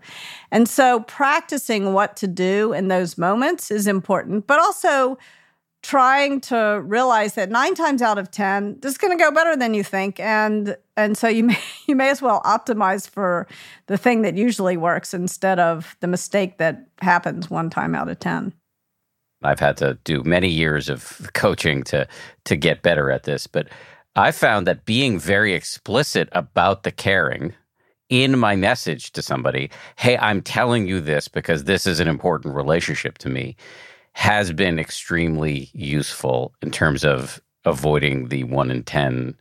[0.51, 5.19] And so practicing what to do in those moments is important, but also
[5.85, 9.55] trying to realize that nine times out of 10, this is going to go better
[9.55, 10.19] than you think.
[10.19, 13.47] And, and so you may, you may as well optimize for
[13.85, 18.19] the thing that usually works instead of the mistake that happens one time out of
[18.19, 18.53] 10.
[19.43, 22.07] I've had to do many years of coaching to
[22.45, 23.67] to get better at this, but
[24.15, 27.53] I found that being very explicit about the caring
[28.09, 32.55] in my message to somebody, hey, I'm telling you this because this is an important
[32.55, 33.55] relationship to me,
[34.15, 39.35] has been extremely useful in terms of avoiding the one in 10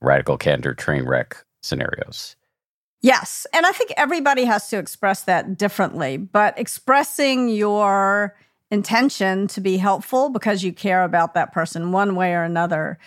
[0.00, 2.36] radical candor train wreck scenarios.
[3.00, 3.44] Yes.
[3.52, 8.36] And I think everybody has to express that differently, but expressing your
[8.70, 13.00] intention to be helpful because you care about that person one way or another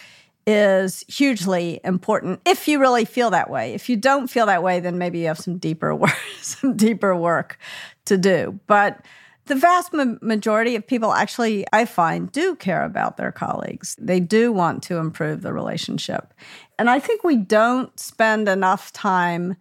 [0.45, 3.73] is hugely important if you really feel that way.
[3.73, 7.15] If you don't feel that way, then maybe you have some deeper work, some deeper
[7.15, 7.57] work
[8.05, 8.59] to do.
[8.67, 9.05] But
[9.47, 13.95] the vast ma- majority of people actually, I find, do care about their colleagues.
[13.99, 16.33] They do want to improve the relationship.
[16.77, 19.55] And I think we don't spend enough time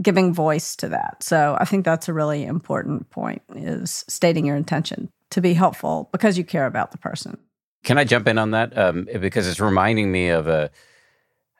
[0.00, 1.22] giving voice to that.
[1.22, 6.08] So I think that's a really important point is stating your intention to be helpful
[6.12, 7.38] because you care about the person.
[7.84, 8.76] Can I jump in on that?
[8.76, 10.70] Um, because it's reminding me of a,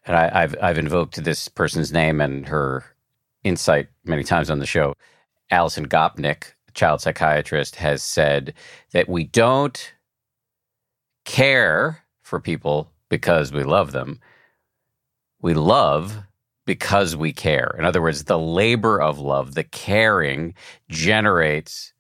[0.07, 2.85] and I, have I've invoked this person's name and her
[3.45, 4.95] insight many times on the show.
[5.51, 8.55] Alison Gopnik, child psychiatrist, has said
[8.93, 9.93] that we don't
[11.25, 14.21] care for people because we love them.
[15.43, 16.23] We love
[16.65, 17.75] because we care.
[17.79, 20.55] In other words, the labor of love, the caring
[20.89, 21.93] generates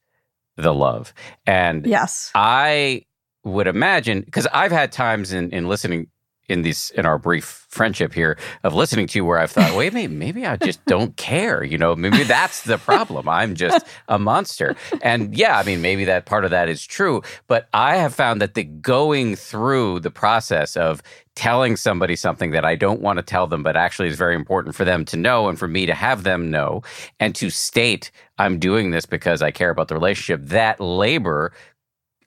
[0.56, 1.12] the love.
[1.46, 3.04] And yes, I
[3.44, 6.08] would imagine because I've had times in, in listening
[6.48, 9.92] in these in our brief friendship here of listening to you where I've thought, wait,
[9.92, 11.62] maybe maybe I just don't care.
[11.62, 13.28] You know, maybe that's the problem.
[13.28, 14.76] I'm just a monster.
[15.02, 17.22] And yeah, I mean, maybe that part of that is true.
[17.46, 21.02] But I have found that the going through the process of
[21.34, 24.74] telling somebody something that I don't want to tell them, but actually is very important
[24.74, 26.82] for them to know and for me to have them know
[27.20, 31.52] and to state I'm doing this because I care about the relationship, that labor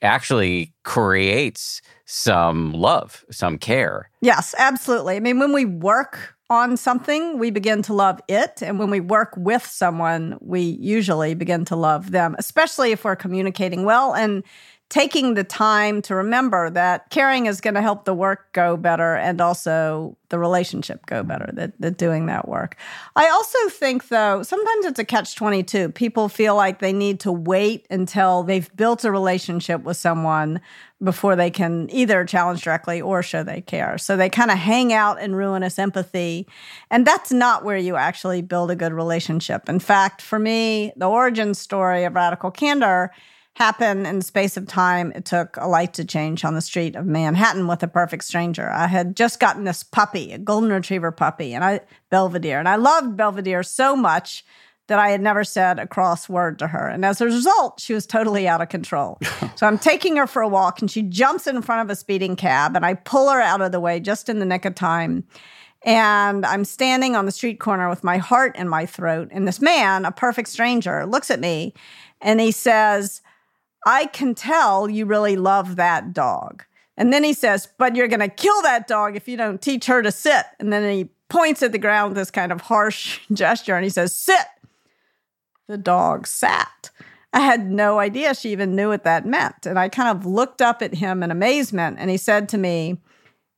[0.01, 4.09] actually creates some love, some care.
[4.19, 5.15] Yes, absolutely.
[5.15, 8.61] I mean, when we work on something, we begin to love it.
[8.61, 13.15] And when we work with someone, we usually begin to love them, especially if we're
[13.15, 14.43] communicating well and
[14.91, 19.15] taking the time to remember that caring is going to help the work go better
[19.15, 22.75] and also the relationship go better that, that doing that work.
[23.15, 27.31] I also think though sometimes it's a catch 22 people feel like they need to
[27.31, 30.59] wait until they've built a relationship with someone
[31.01, 33.97] before they can either challenge directly or show they care.
[33.97, 36.49] So they kind of hang out in ruinous empathy
[36.89, 39.69] and that's not where you actually build a good relationship.
[39.69, 43.11] In fact for me the origin story of radical candor
[43.55, 46.95] happen in the space of time it took a light to change on the street
[46.95, 48.69] of Manhattan with a perfect stranger.
[48.69, 52.75] I had just gotten this puppy, a golden retriever puppy, and I Belvedere, and I
[52.75, 54.45] loved Belvedere so much
[54.87, 56.87] that I had never said a cross word to her.
[56.87, 59.19] And as a result, she was totally out of control.
[59.55, 62.35] so I'm taking her for a walk and she jumps in front of a speeding
[62.35, 65.23] cab and I pull her out of the way just in the nick of time.
[65.83, 69.29] And I'm standing on the street corner with my heart in my throat.
[69.31, 71.73] And this man, a perfect stranger, looks at me
[72.19, 73.21] and he says,
[73.85, 76.63] I can tell you really love that dog.
[76.97, 79.85] And then he says, But you're going to kill that dog if you don't teach
[79.87, 80.45] her to sit.
[80.59, 83.89] And then he points at the ground with this kind of harsh gesture and he
[83.89, 84.45] says, Sit.
[85.67, 86.89] The dog sat.
[87.33, 89.65] I had no idea she even knew what that meant.
[89.65, 92.97] And I kind of looked up at him in amazement and he said to me,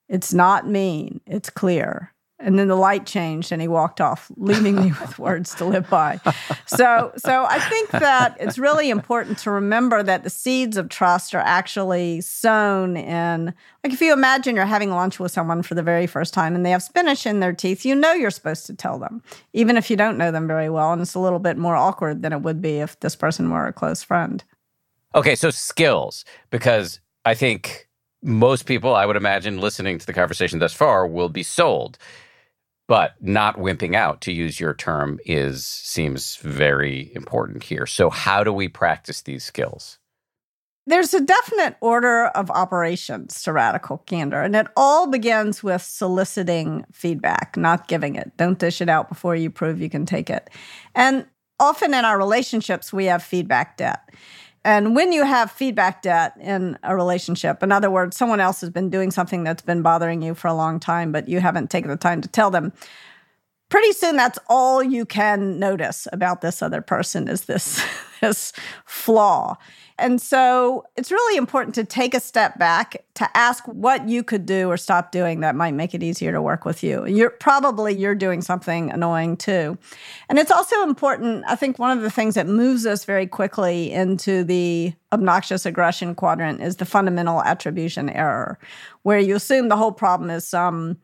[0.08, 2.13] It's not mean, it's clear.
[2.44, 5.90] And then the light changed and he walked off, leaving me with words to live
[5.90, 6.20] by.
[6.68, 11.34] So, so I think that it's really important to remember that the seeds of trust
[11.34, 15.82] are actually sown in, like if you imagine you're having lunch with someone for the
[15.84, 18.74] very first time and they have spinach in their teeth, you know you're supposed to
[18.76, 19.24] tell them,
[19.54, 20.92] even if you don't know them very well.
[20.92, 23.68] And it's a little bit more awkward than it would be if this person were
[23.68, 24.44] a close friend.
[25.16, 27.88] Okay, so skills, because I think
[28.24, 31.98] most people, I would imagine, listening to the conversation thus far will be sold
[32.94, 37.88] but not wimping out to use your term is seems very important here.
[37.88, 39.98] So how do we practice these skills?
[40.86, 46.86] There's a definite order of operations to radical candor and it all begins with soliciting
[46.92, 48.38] feedback not giving it.
[48.38, 50.52] Don't dish it out before you prove you can take it.
[50.94, 51.26] And
[51.60, 54.08] often in our relationships we have feedback debt
[54.66, 58.70] and when you have feedback debt in a relationship, in other words, someone else has
[58.70, 61.90] been doing something that's been bothering you for a long time, but you haven't taken
[61.90, 62.72] the time to tell them,
[63.70, 67.84] pretty soon that's all you can notice about this other person is this,
[68.22, 68.54] this
[68.86, 69.58] flaw.
[70.00, 74.46] And so it's really important to take a step back to ask what you could
[74.46, 77.06] do or stop doing that might make it easier to work with you.
[77.06, 79.78] You're probably you're doing something annoying too.
[80.30, 83.92] And it's also important, I think one of the things that moves us very quickly
[83.92, 88.58] into the obnoxious aggression quadrant is the fundamental attribution error,
[89.04, 90.98] where you assume the whole problem is some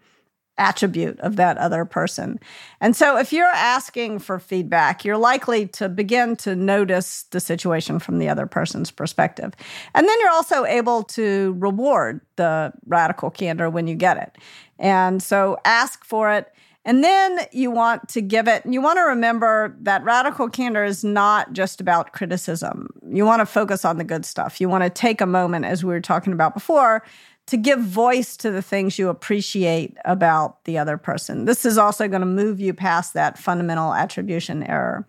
[0.60, 2.40] attribute of that other person.
[2.82, 7.98] And so if you're asking for feedback, you're likely to begin to notice the situation
[7.98, 9.54] from the other person's perspective.
[9.96, 14.38] And then you're also able to reward the radical candor when you get it.
[14.78, 16.48] And so ask for it.
[16.86, 20.84] And then you want to give it, and you want to remember that radical candor
[20.86, 22.88] is not just about criticism.
[23.12, 24.62] You want to focus on the good stuff.
[24.62, 27.04] You want to take a moment, as we were talking about before,
[27.50, 31.46] to give voice to the things you appreciate about the other person.
[31.46, 35.08] This is also going to move you past that fundamental attribution error.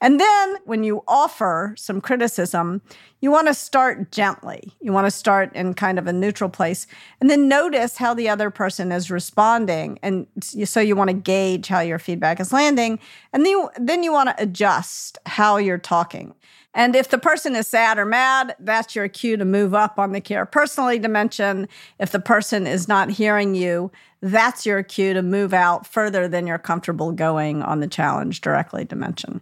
[0.00, 2.80] And then when you offer some criticism,
[3.20, 4.72] you want to start gently.
[4.80, 6.86] You want to start in kind of a neutral place
[7.20, 9.98] and then notice how the other person is responding.
[10.02, 12.98] And so you want to gauge how your feedback is landing.
[13.32, 16.34] And then you, then you want to adjust how you're talking.
[16.74, 20.12] And if the person is sad or mad, that's your cue to move up on
[20.12, 21.68] the care personally dimension.
[21.98, 26.46] If the person is not hearing you, that's your cue to move out further than
[26.46, 29.40] you're comfortable going on the challenge directly dimension.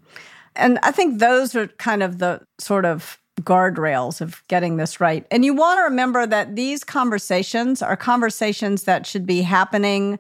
[0.57, 5.27] And I think those are kind of the sort of guardrails of getting this right.
[5.31, 10.19] And you want to remember that these conversations are conversations that should be happening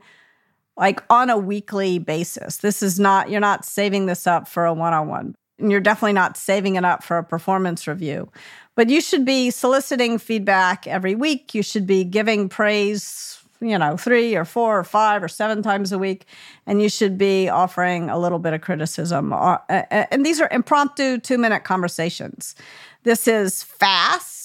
[0.77, 2.59] like on a weekly basis.
[2.59, 5.81] This is not, you're not saving this up for a one on one and you're
[5.81, 8.31] definitely not saving it up for a performance review.
[8.75, 11.55] But you should be soliciting feedback every week.
[11.55, 15.93] You should be giving praise, you know, three or four or five or seven times
[15.93, 16.25] a week.
[16.67, 19.33] And you should be offering a little bit of criticism.
[19.33, 22.55] Uh, and these are impromptu two minute conversations.
[23.03, 24.40] This is fast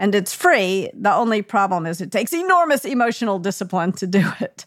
[0.00, 0.90] and it's free.
[0.94, 4.64] The only problem is it takes enormous emotional discipline to do it.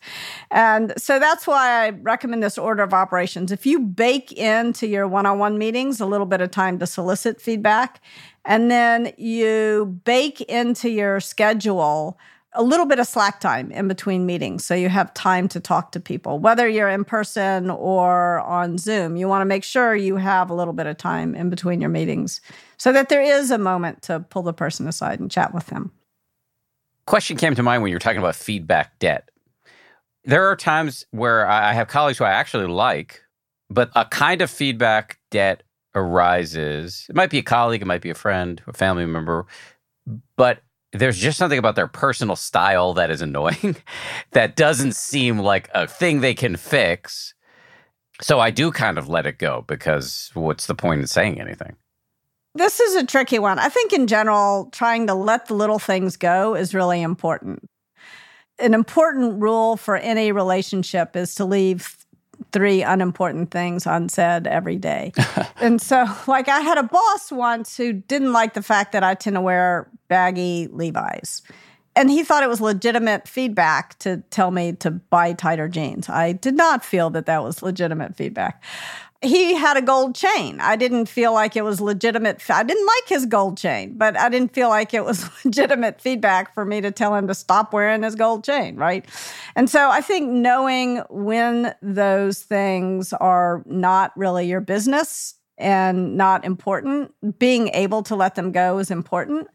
[0.51, 3.51] And so that's why I recommend this order of operations.
[3.51, 6.85] If you bake into your one on one meetings a little bit of time to
[6.85, 7.99] solicit feedback,
[8.45, 12.19] and then you bake into your schedule
[12.55, 15.91] a little bit of slack time in between meetings so you have time to talk
[15.91, 19.15] to people whether you're in person or on zoom.
[19.15, 21.89] You want to make sure you have a little bit of time in between your
[21.89, 22.41] meetings
[22.77, 25.91] so that there is a moment to pull the person aside and chat with them.
[27.05, 29.29] Question came to mind when you were talking about feedback debt.
[30.25, 33.21] There are times where i have colleagues who i actually like
[33.69, 35.63] but a kind of feedback debt
[35.95, 37.05] arises.
[37.09, 39.45] It might be a colleague it might be a friend a family member
[40.35, 40.61] but
[40.93, 43.75] there's just something about their personal style that is annoying
[44.31, 47.33] that doesn't seem like a thing they can fix.
[48.21, 51.75] So I do kind of let it go because what's the point in saying anything?
[52.55, 53.57] This is a tricky one.
[53.57, 57.67] I think in general, trying to let the little things go is really important.
[58.59, 62.02] An important rule for any relationship is to leave
[62.53, 65.11] three unimportant things unsaid every day.
[65.57, 69.15] and so, like, I had a boss once who didn't like the fact that I
[69.15, 71.41] tend to wear baggy Levi's.
[71.95, 76.09] And he thought it was legitimate feedback to tell me to buy tighter jeans.
[76.09, 78.63] I did not feel that that was legitimate feedback.
[79.23, 80.59] He had a gold chain.
[80.59, 82.41] I didn't feel like it was legitimate.
[82.49, 86.53] I didn't like his gold chain, but I didn't feel like it was legitimate feedback
[86.53, 89.05] for me to tell him to stop wearing his gold chain, right?
[89.55, 96.43] And so I think knowing when those things are not really your business and not
[96.43, 99.47] important, being able to let them go is important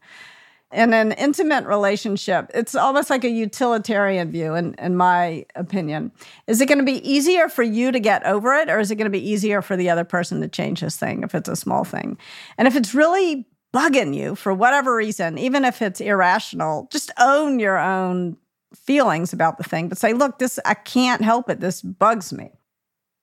[0.71, 6.11] in an intimate relationship, it's almost like a utilitarian view, in, in my opinion.
[6.45, 8.95] Is it going to be easier for you to get over it, or is it
[8.95, 11.55] going to be easier for the other person to change this thing if it's a
[11.55, 12.17] small thing?
[12.57, 17.59] And if it's really bugging you for whatever reason, even if it's irrational, just own
[17.59, 18.37] your own
[18.75, 21.59] feelings about the thing, but say, look, this, I can't help it.
[21.59, 22.51] This bugs me.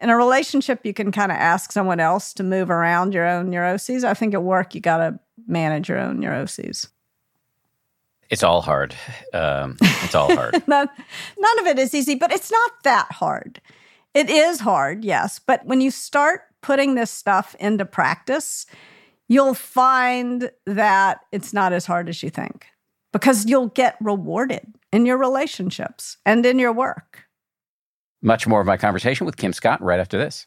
[0.00, 3.50] In a relationship, you can kind of ask someone else to move around your own
[3.50, 4.04] neuroses.
[4.04, 6.88] I think at work, you got to manage your own neuroses.
[8.30, 8.94] It's all hard.
[9.32, 10.54] Um, it's all hard.
[10.66, 10.88] none,
[11.38, 13.60] none of it is easy, but it's not that hard.
[14.14, 15.38] It is hard, yes.
[15.38, 18.66] But when you start putting this stuff into practice,
[19.28, 22.66] you'll find that it's not as hard as you think
[23.12, 27.24] because you'll get rewarded in your relationships and in your work.
[28.22, 30.46] Much more of my conversation with Kim Scott right after this.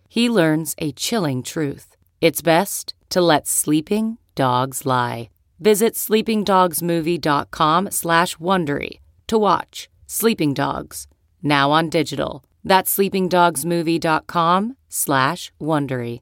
[0.11, 1.95] he learns a chilling truth.
[2.19, 5.29] It's best to let sleeping dogs lie.
[5.61, 11.07] Visit sleepingdogsmovie.com slash Wondery to watch Sleeping Dogs,
[11.41, 12.43] now on digital.
[12.65, 16.19] That's sleepingdogsmovie.com slash Wondery.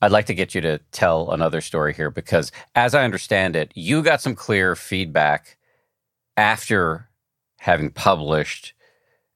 [0.00, 3.72] I'd like to get you to tell another story here because, as I understand it,
[3.74, 5.58] you got some clear feedback
[6.38, 7.10] after
[7.58, 8.72] having published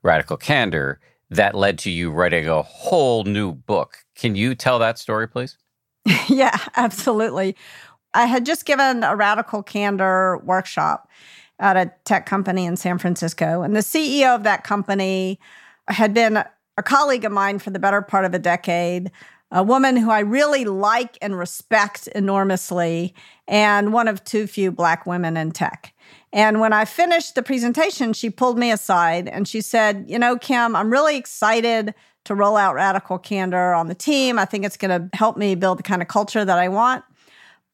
[0.03, 0.99] Radical Candor
[1.35, 3.99] that led to you writing a whole new book.
[4.15, 5.59] Can you tell that story, please?
[6.29, 7.57] yeah, absolutely.
[8.15, 11.11] I had just given a radical candor workshop
[11.59, 15.39] at a tech company in San Francisco, and the CEO of that company
[15.89, 16.43] had been
[16.77, 19.11] a colleague of mine for the better part of a decade,
[19.51, 23.15] a woman who I really like and respect enormously,
[23.47, 25.94] and one of too few Black women in tech.
[26.35, 30.37] And when I finished the presentation, she pulled me aside and she said, You know,
[30.37, 34.37] Kim, I'm really excited to roll out Radical Candor on the team.
[34.37, 37.05] I think it's going to help me build the kind of culture that I want.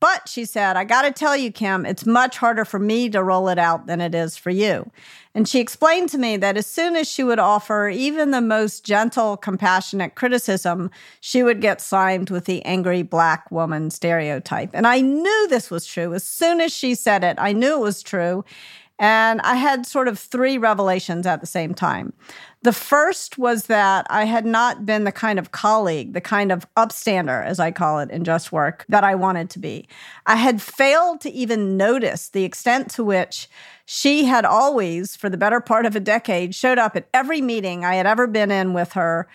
[0.01, 3.23] But she said, I got to tell you, Kim, it's much harder for me to
[3.23, 4.91] roll it out than it is for you.
[5.35, 8.85] And she explained to me that as soon as she would offer even the most
[8.85, 10.91] gentle, compassionate criticism,
[11.21, 14.71] she would get slimed with the angry black woman stereotype.
[14.73, 16.15] And I knew this was true.
[16.15, 18.45] As soon as she said it, I knew it was true.
[18.99, 22.13] And I had sort of three revelations at the same time.
[22.63, 26.67] The first was that I had not been the kind of colleague, the kind of
[26.75, 29.89] upstander, as I call it in Just Work, that I wanted to be.
[30.27, 33.49] I had failed to even notice the extent to which
[33.87, 37.83] she had always, for the better part of a decade, showed up at every meeting
[37.83, 39.27] I had ever been in with her,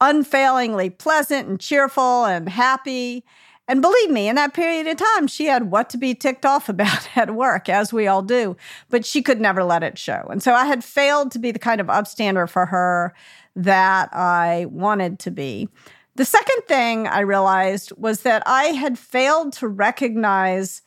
[0.00, 3.24] unfailingly pleasant and cheerful and happy.
[3.70, 6.68] And believe me, in that period of time, she had what to be ticked off
[6.68, 8.56] about at work, as we all do,
[8.88, 10.26] but she could never let it show.
[10.28, 13.14] And so I had failed to be the kind of upstander for her
[13.54, 15.68] that I wanted to be.
[16.16, 20.82] The second thing I realized was that I had failed to recognize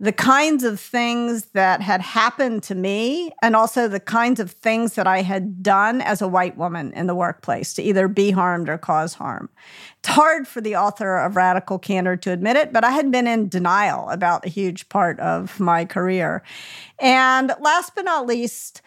[0.00, 4.94] the kinds of things that had happened to me and also the kinds of things
[4.94, 8.68] that I had done as a white woman in the workplace to either be harmed
[8.68, 9.48] or cause harm.
[10.00, 13.28] It's hard for the author of Radical Candor to admit it, but I had been
[13.28, 16.42] in denial about a huge part of my career.
[16.98, 18.82] And last but not least,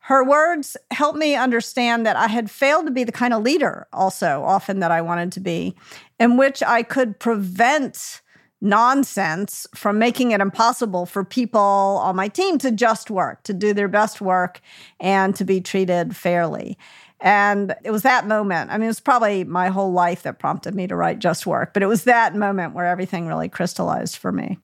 [0.00, 3.86] her words helped me understand that I had failed to be the kind of leader,
[3.92, 5.76] also often that I wanted to be,
[6.18, 8.22] in which I could prevent
[8.60, 13.72] nonsense from making it impossible for people on my team to just work, to do
[13.72, 14.60] their best work,
[15.00, 16.76] and to be treated fairly.
[17.20, 18.70] And it was that moment.
[18.70, 21.74] I mean, it was probably my whole life that prompted me to write Just Work,
[21.74, 24.58] but it was that moment where everything really crystallized for me.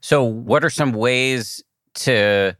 [0.00, 1.62] So, what are some ways
[1.94, 2.56] to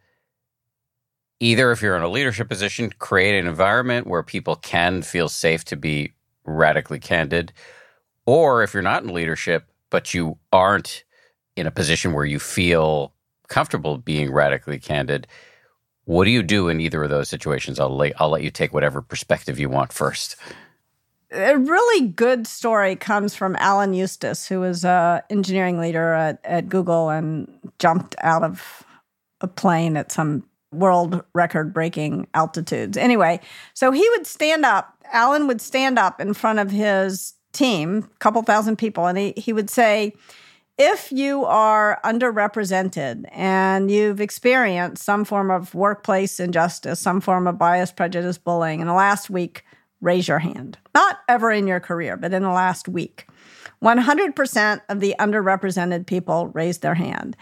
[1.41, 5.65] either, if you're in a leadership position, create an environment where people can feel safe
[5.67, 6.13] to be
[6.45, 7.53] radically candid?
[8.27, 11.05] Or if you're not in leadership, but you aren't
[11.57, 13.12] in a position where you feel
[13.49, 15.26] comfortable being radically candid,
[16.05, 17.78] what do you do in either of those situations?
[17.78, 20.36] I'll let, I'll let you take whatever perspective you want first.
[21.30, 26.68] A really good story comes from Alan Eustace, who was an engineering leader at, at
[26.68, 27.47] Google and
[27.78, 28.84] jumped out of
[29.43, 32.97] a plane at some world record breaking altitudes.
[32.97, 33.41] Anyway,
[33.74, 38.19] so he would stand up, Alan would stand up in front of his team, a
[38.19, 40.15] couple thousand people, and he, he would say,
[40.79, 47.59] if you are underrepresented and you've experienced some form of workplace injustice, some form of
[47.59, 49.65] bias, prejudice, bullying in the last week,
[50.01, 50.79] raise your hand.
[50.95, 53.27] Not ever in your career, but in the last week.
[53.83, 57.37] 100% of the underrepresented people raised their hand.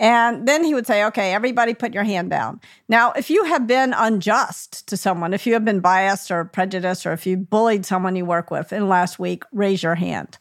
[0.00, 2.62] And then he would say, okay, everybody put your hand down.
[2.88, 7.04] Now, if you have been unjust to someone, if you have been biased or prejudiced,
[7.04, 10.38] or if you bullied someone you work with in last week, raise your hand.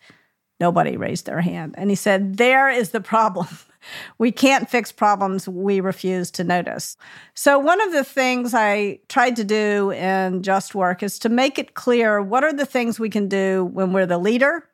[0.61, 1.75] Nobody raised their hand.
[1.77, 3.47] And he said, There is the problem.
[4.17, 6.97] We can't fix problems we refuse to notice.
[7.33, 11.57] So, one of the things I tried to do in Just Work is to make
[11.57, 14.65] it clear what are the things we can do when we're the leader?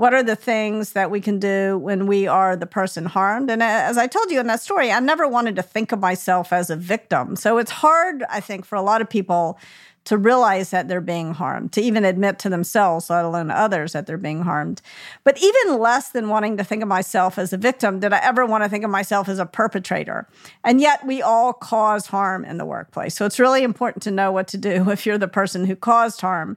[0.00, 3.50] What are the things that we can do when we are the person harmed?
[3.50, 6.54] And as I told you in that story, I never wanted to think of myself
[6.54, 7.36] as a victim.
[7.36, 9.58] So, it's hard, I think, for a lot of people
[10.04, 14.06] to realize that they're being harmed, to even admit to themselves, let alone others, that
[14.06, 14.80] they're being harmed.
[15.22, 18.46] But even less than wanting to think of myself as a victim, did I ever
[18.46, 20.26] want to think of myself as a perpetrator.
[20.64, 23.14] And yet we all cause harm in the workplace.
[23.14, 26.22] So it's really important to know what to do if you're the person who caused
[26.22, 26.56] harm.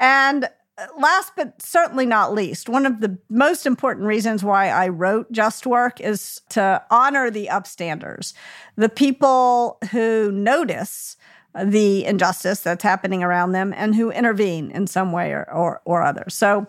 [0.00, 0.48] And
[0.96, 5.66] last but certainly not least, one of the most important reasons why I wrote Just
[5.66, 8.32] Work is to honor the upstanders,
[8.76, 11.16] the people who notice
[11.64, 16.02] the injustice that's happening around them and who intervene in some way or, or, or
[16.02, 16.24] other.
[16.28, 16.66] So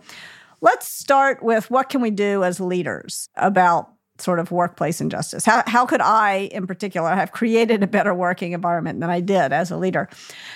[0.60, 3.90] let's start with what can we do as leaders about
[4.22, 5.46] sort of workplace injustice?
[5.46, 9.52] How, how could I, in particular, have created a better working environment than I did
[9.52, 10.10] as a leader?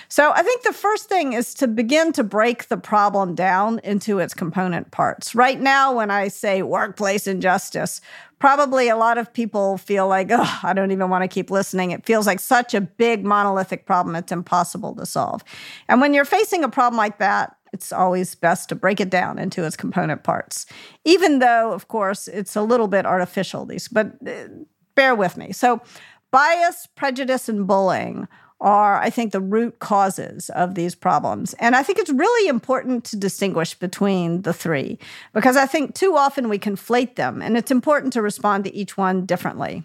[0.08, 4.18] So I think the first thing is to begin to break the problem down into
[4.18, 5.34] its component parts.
[5.34, 8.00] Right now, when I say workplace injustice,
[8.38, 11.90] probably a lot of people feel like, oh, I don't even want to keep listening.
[11.90, 15.42] It feels like such a big monolithic problem, it's impossible to solve.
[15.88, 19.38] And when you're facing a problem like that, it's always best to break it down
[19.38, 20.64] into its component parts,
[21.04, 23.66] even though, of course, it's a little bit artificial.
[23.66, 24.48] These, but uh,
[24.94, 25.52] bear with me.
[25.52, 25.82] So,
[26.30, 28.28] bias, prejudice, and bullying
[28.62, 31.52] are, I think, the root causes of these problems.
[31.58, 34.98] And I think it's really important to distinguish between the three
[35.34, 38.96] because I think too often we conflate them, and it's important to respond to each
[38.96, 39.84] one differently.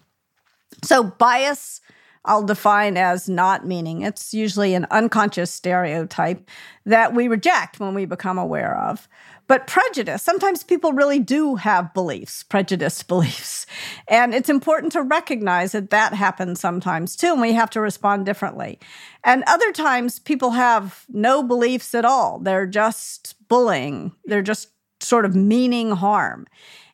[0.82, 1.82] So, bias
[2.24, 4.02] I'll define as not meaning.
[4.04, 6.48] It's usually an unconscious stereotype
[6.86, 9.08] that we reject when we become aware of.
[9.48, 13.66] But prejudice, sometimes people really do have beliefs, prejudiced beliefs.
[14.08, 18.26] And it's important to recognize that that happens sometimes too, and we have to respond
[18.26, 18.80] differently.
[19.24, 22.40] And other times people have no beliefs at all.
[22.40, 24.70] They're just bullying, they're just
[25.02, 26.48] sort of meaning harm.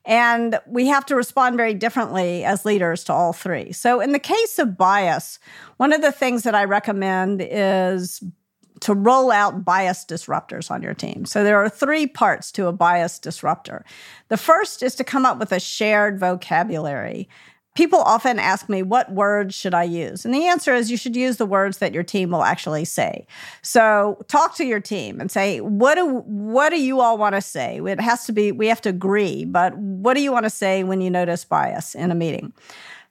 [0.07, 3.73] And we have to respond very differently as leaders to all three.
[3.73, 5.37] So, in the case of bias,
[5.75, 8.23] one of the things that I recommend is
[8.79, 11.25] to roll out bias disruptors on your team.
[11.25, 13.83] So, there are three parts to a bias disruptor.
[14.29, 17.27] The first is to come up with a shared vocabulary
[17.77, 20.25] people often ask me, what words should I use?
[20.25, 23.27] And the answer is you should use the words that your team will actually say.
[23.61, 27.41] So talk to your team and say, what do, what do you all want to
[27.41, 27.79] say?
[27.85, 30.83] It has to be, we have to agree, but what do you want to say
[30.83, 32.51] when you notice bias in a meeting?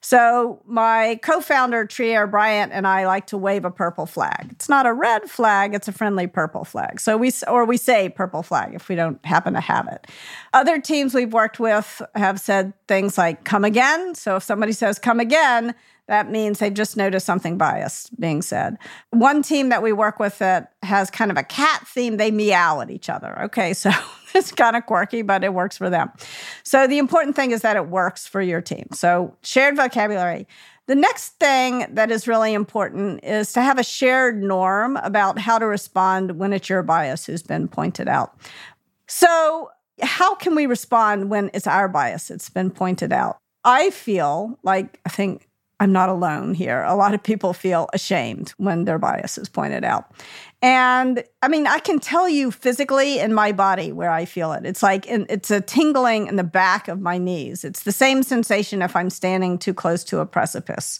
[0.01, 4.47] So my co-founder Trier Bryant and I like to wave a purple flag.
[4.51, 6.99] It's not a red flag; it's a friendly purple flag.
[6.99, 10.07] So we or we say purple flag if we don't happen to have it.
[10.53, 14.99] Other teams we've worked with have said things like "come again." So if somebody says
[14.99, 15.73] "come again,"
[16.07, 18.77] that means they just noticed something biased being said.
[19.11, 22.79] One team that we work with that has kind of a cat theme, they meow
[22.79, 23.41] at each other.
[23.43, 23.91] Okay, so
[24.35, 26.09] it's kind of quirky, but it works for them.
[26.63, 28.87] So the important thing is that it works for your team.
[28.93, 30.47] So shared vocabulary.
[30.87, 35.59] The next thing that is really important is to have a shared norm about how
[35.59, 38.39] to respond when it's your bias who's been pointed out.
[39.07, 39.69] So,
[40.01, 43.37] how can we respond when it's our bias that's been pointed out?
[43.65, 45.46] I feel like I think
[45.79, 46.83] I'm not alone here.
[46.83, 50.11] A lot of people feel ashamed when their bias is pointed out.
[50.61, 54.65] And I mean, I can tell you physically in my body where I feel it.
[54.65, 57.63] It's like in, it's a tingling in the back of my knees.
[57.63, 60.99] It's the same sensation if I'm standing too close to a precipice.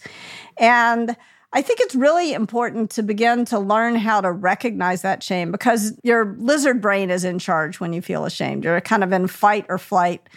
[0.57, 1.17] And
[1.53, 5.97] I think it's really important to begin to learn how to recognize that shame because
[6.03, 8.63] your lizard brain is in charge when you feel ashamed.
[8.63, 10.27] You're kind of in fight or flight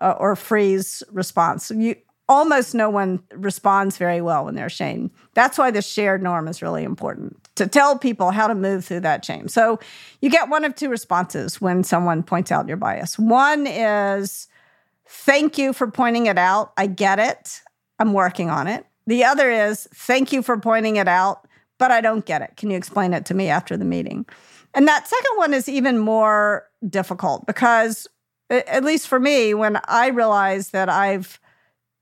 [0.00, 1.72] uh, or freeze response.
[1.74, 1.96] You,
[2.28, 5.10] almost no one responds very well when they're ashamed.
[5.34, 9.00] That's why the shared norm is really important to tell people how to move through
[9.00, 9.48] that shame.
[9.48, 9.80] So
[10.20, 13.18] you get one of two responses when someone points out your bias.
[13.18, 14.46] One is,
[15.06, 16.72] thank you for pointing it out.
[16.76, 17.62] I get it.
[17.98, 18.84] I'm working on it.
[19.06, 21.48] The other is, thank you for pointing it out,
[21.78, 22.56] but I don't get it.
[22.56, 24.26] Can you explain it to me after the meeting?
[24.74, 28.06] And that second one is even more difficult because,
[28.50, 31.40] at least for me, when I realize that I've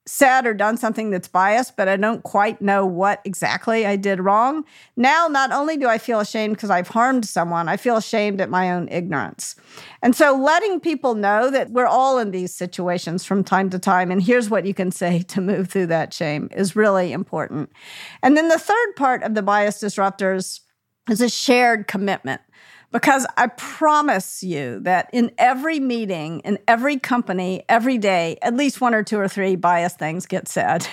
[0.06, 4.20] said or done something that's biased, but I don't quite know what exactly I did
[4.20, 4.64] wrong.
[4.96, 8.48] Now, not only do I feel ashamed because I've harmed someone, I feel ashamed at
[8.48, 9.56] my own ignorance.
[10.02, 14.10] And so, letting people know that we're all in these situations from time to time,
[14.12, 17.70] and here's what you can say to move through that shame is really important.
[18.22, 20.60] And then the third part of the bias disruptors
[21.10, 22.40] is a shared commitment.
[22.96, 28.80] Because I promise you that in every meeting, in every company, every day, at least
[28.80, 30.88] one or two or three bias things get said.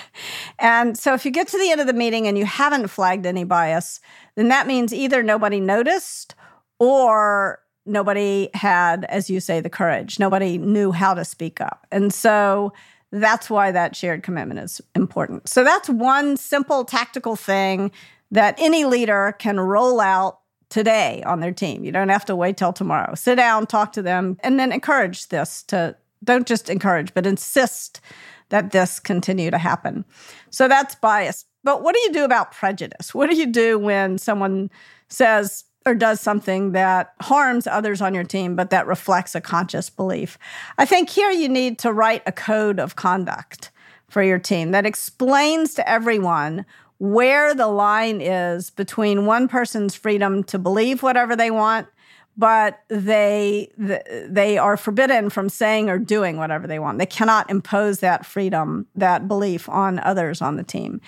[0.58, 3.24] And so if you get to the end of the meeting and you haven't flagged
[3.24, 4.00] any bias,
[4.34, 6.34] then that means either nobody noticed
[6.78, 10.18] or nobody had, as you say, the courage.
[10.18, 11.86] Nobody knew how to speak up.
[11.90, 12.74] And so
[13.12, 15.48] that's why that shared commitment is important.
[15.48, 17.92] So that's one simple tactical thing
[18.30, 20.40] that any leader can roll out
[20.74, 21.84] today on their team.
[21.84, 23.14] You don't have to wait till tomorrow.
[23.14, 25.94] Sit down, talk to them, and then encourage this to
[26.24, 28.00] don't just encourage, but insist
[28.48, 30.04] that this continue to happen.
[30.50, 31.44] So that's bias.
[31.62, 33.14] But what do you do about prejudice?
[33.14, 34.68] What do you do when someone
[35.08, 39.88] says or does something that harms others on your team, but that reflects a conscious
[39.88, 40.38] belief?
[40.76, 43.70] I think here you need to write a code of conduct
[44.08, 46.66] for your team that explains to everyone
[46.98, 51.88] where the line is between one person's freedom to believe whatever they want
[52.36, 56.98] but they they are forbidden from saying or doing whatever they want.
[56.98, 61.00] They cannot impose that freedom that belief on others on the team.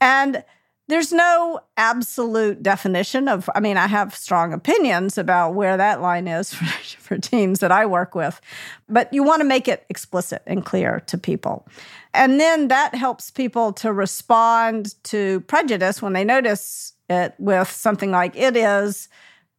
[0.00, 0.42] And
[0.90, 6.28] there's no absolute definition of i mean i have strong opinions about where that line
[6.28, 6.64] is for,
[6.98, 8.40] for teams that i work with
[8.88, 11.66] but you want to make it explicit and clear to people
[12.12, 18.10] and then that helps people to respond to prejudice when they notice it with something
[18.10, 19.08] like it is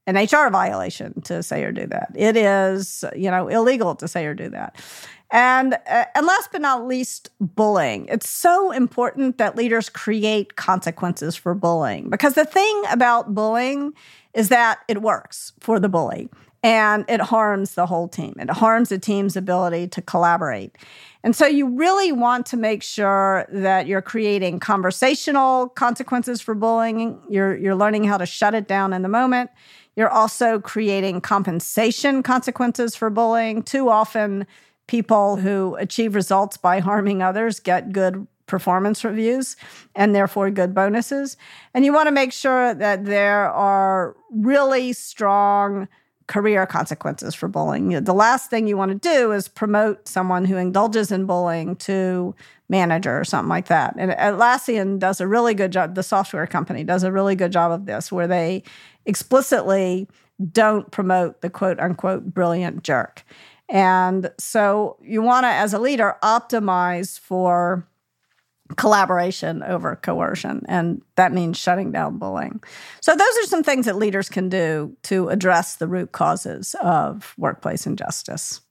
[0.08, 2.12] an HR violation to say or do that.
[2.16, 4.76] It is, you know, illegal to say or do that.
[5.32, 8.06] And uh, and last but not least, bullying.
[8.08, 13.94] It's so important that leaders create consequences for bullying because the thing about bullying
[14.34, 16.30] is that it works for the bully
[16.64, 18.36] and it harms the whole team.
[18.40, 20.78] It harms the team's ability to collaborate.
[21.24, 27.20] And so you really want to make sure that you're creating conversational consequences for bullying.
[27.30, 29.50] You're, you're learning how to shut it down in the moment.
[29.96, 33.64] You're also creating compensation consequences for bullying.
[33.64, 34.48] Too often,
[34.92, 39.56] people who achieve results by harming others get good performance reviews
[39.96, 41.38] and therefore good bonuses.
[41.74, 45.88] And you want to make sure that there are really strong
[46.28, 48.04] career consequences for bullying.
[48.04, 52.36] The last thing you want to do is promote someone who indulges in bullying to
[52.68, 53.96] manager or something like that.
[53.98, 57.72] And Atlassian does a really good job, the software company does a really good job
[57.72, 58.64] of this, where they
[59.06, 60.10] explicitly
[60.52, 63.24] don't promote the quote unquote brilliant jerk.
[63.72, 67.88] And so you want to, as a leader, optimize for
[68.76, 70.64] collaboration over coercion.
[70.68, 72.62] And that means shutting down bullying.
[73.02, 77.34] So, those are some things that leaders can do to address the root causes of
[77.38, 78.62] workplace injustice.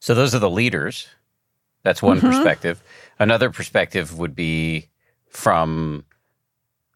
[0.00, 1.08] So, those are the leaders.
[1.82, 2.28] That's one mm-hmm.
[2.28, 2.82] perspective.
[3.18, 4.88] Another perspective would be
[5.28, 6.04] from,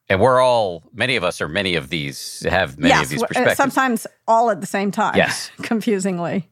[0.09, 3.22] and we're all, many of us are many of these, have many yes, of these
[3.22, 3.56] uh, perspectives.
[3.56, 5.16] Sometimes all at the same time.
[5.16, 5.50] Yes.
[5.62, 6.48] confusingly.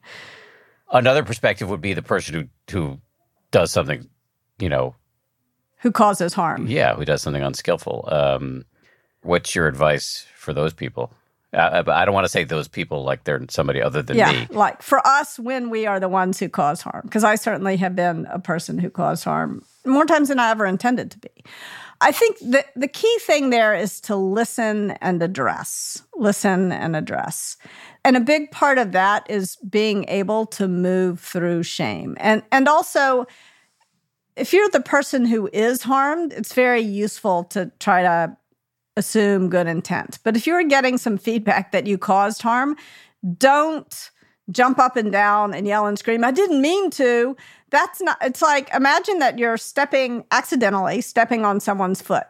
[0.92, 3.00] Another perspective would be the person who, who
[3.50, 4.08] does something,
[4.58, 4.94] you know,
[5.78, 6.66] who causes harm.
[6.66, 8.08] Yeah, who does something unskillful.
[8.10, 8.64] Um,
[9.22, 11.12] what's your advice for those people?
[11.52, 14.46] Uh, I don't want to say those people like they're somebody other than yeah, me.
[14.50, 17.94] Like for us, when we are the ones who cause harm, because I certainly have
[17.94, 21.30] been a person who caused harm more times than I ever intended to be.
[22.00, 27.56] I think the, the key thing there is to listen and address, listen and address.
[28.06, 32.16] And a big part of that is being able to move through shame.
[32.20, 33.26] And, and also,
[34.36, 38.36] if you're the person who is harmed, it's very useful to try to
[38.96, 40.20] assume good intent.
[40.22, 42.76] But if you're getting some feedback that you caused harm,
[43.38, 44.10] don't
[44.52, 47.36] jump up and down and yell and scream, I didn't mean to.
[47.70, 52.26] That's not, it's like imagine that you're stepping accidentally, stepping on someone's foot.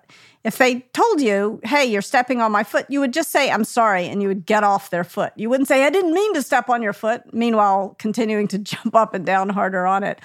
[0.46, 3.64] If they told you, hey, you're stepping on my foot, you would just say, I'm
[3.64, 5.32] sorry, and you would get off their foot.
[5.34, 8.94] You wouldn't say, I didn't mean to step on your foot, meanwhile, continuing to jump
[8.94, 10.20] up and down harder on it.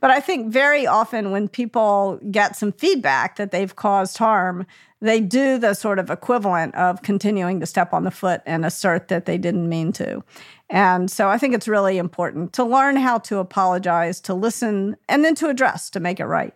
[0.00, 4.66] But I think very often when people get some feedback that they've caused harm,
[5.02, 9.08] they do the sort of equivalent of continuing to step on the foot and assert
[9.08, 10.24] that they didn't mean to.
[10.70, 15.22] And so I think it's really important to learn how to apologize, to listen, and
[15.22, 16.54] then to address to make it right.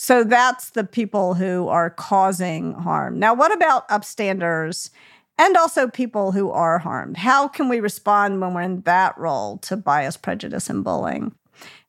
[0.00, 3.18] So that's the people who are causing harm.
[3.18, 4.90] Now, what about upstanders
[5.36, 7.16] and also people who are harmed?
[7.16, 11.34] How can we respond when we're in that role to bias, prejudice, and bullying?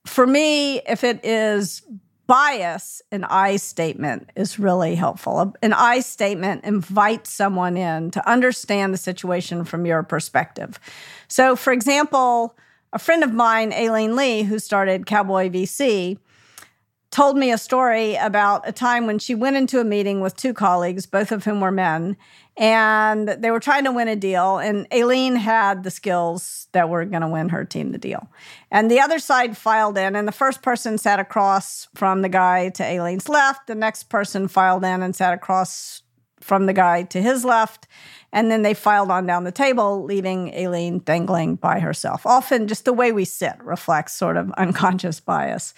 [0.07, 1.83] For me, if it is
[2.25, 5.53] bias, an I statement is really helpful.
[5.61, 10.79] An I statement invites someone in to understand the situation from your perspective.
[11.27, 12.57] So, for example,
[12.91, 16.17] a friend of mine, Aileen Lee, who started Cowboy VC,
[17.11, 20.53] told me a story about a time when she went into a meeting with two
[20.53, 22.17] colleagues, both of whom were men,
[22.55, 24.57] and they were trying to win a deal.
[24.57, 28.27] And Aileen had the skills that were going to win her team the deal.
[28.69, 32.69] And the other side filed in, and the first person sat across from the guy
[32.69, 33.67] to Aileen's left.
[33.67, 36.03] The next person filed in and sat across
[36.41, 37.87] from the guy to his left.
[38.31, 42.25] And then they filed on down the table, leaving Aileen dangling by herself.
[42.25, 45.73] Often, just the way we sit reflects sort of unconscious bias.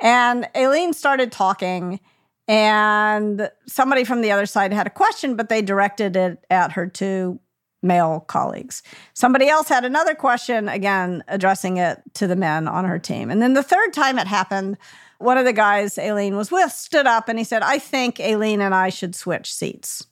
[0.00, 2.00] And Aileen started talking,
[2.46, 6.86] and somebody from the other side had a question, but they directed it at her
[6.86, 7.40] two
[7.82, 8.82] male colleagues.
[9.14, 13.30] Somebody else had another question, again, addressing it to the men on her team.
[13.30, 14.76] And then the third time it happened,
[15.18, 18.60] one of the guys Aileen was with stood up and he said, I think Aileen
[18.60, 20.06] and I should switch seats.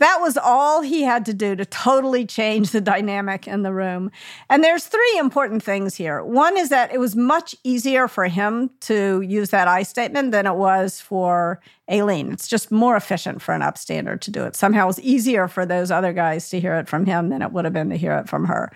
[0.00, 4.10] That was all he had to do to totally change the dynamic in the room.
[4.48, 6.24] And there's three important things here.
[6.24, 10.46] One is that it was much easier for him to use that I statement than
[10.46, 12.32] it was for Aileen.
[12.32, 14.56] It's just more efficient for an upstander to do it.
[14.56, 17.52] Somehow it was easier for those other guys to hear it from him than it
[17.52, 18.72] would have been to hear it from her.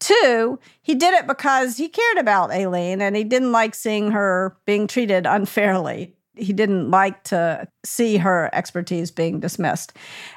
[0.00, 4.54] Two, he did it because he cared about Aileen and he didn't like seeing her
[4.66, 9.92] being treated unfairly he didn't like to see her expertise being dismissed.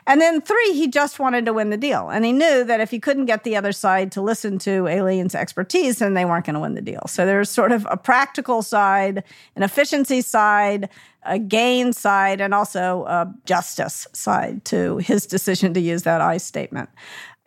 [0.08, 2.10] And then three, he just wanted to win the deal.
[2.10, 5.36] And he knew that if he couldn't get the other side to listen to Aileen's
[5.36, 7.04] expertise, then they weren't going to win the deal.
[7.08, 9.24] So there's sort of a practical side,
[9.56, 10.90] an efficiency side,
[11.24, 16.38] a gain side, and also a justice side to his decision to use that I
[16.38, 16.90] statement.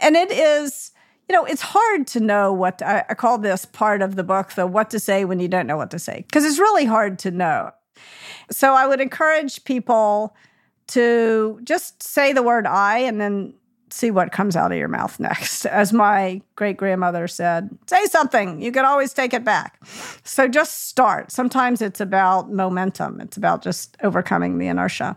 [0.01, 0.93] And it is
[1.29, 4.67] you know, it's hard to know what I, call this part of the book the
[4.67, 7.31] what to say when you don't know what to say because it's really hard to
[7.31, 7.73] know.
[8.51, 10.35] So I would encourage people
[10.89, 13.55] to just say the word I and then
[13.91, 15.65] see what comes out of your mouth next.
[15.67, 19.81] As my great grandmother said, say something, you can always take it back.
[20.25, 21.31] So just start.
[21.31, 25.17] Sometimes it's about momentum, it's about just overcoming the inertia.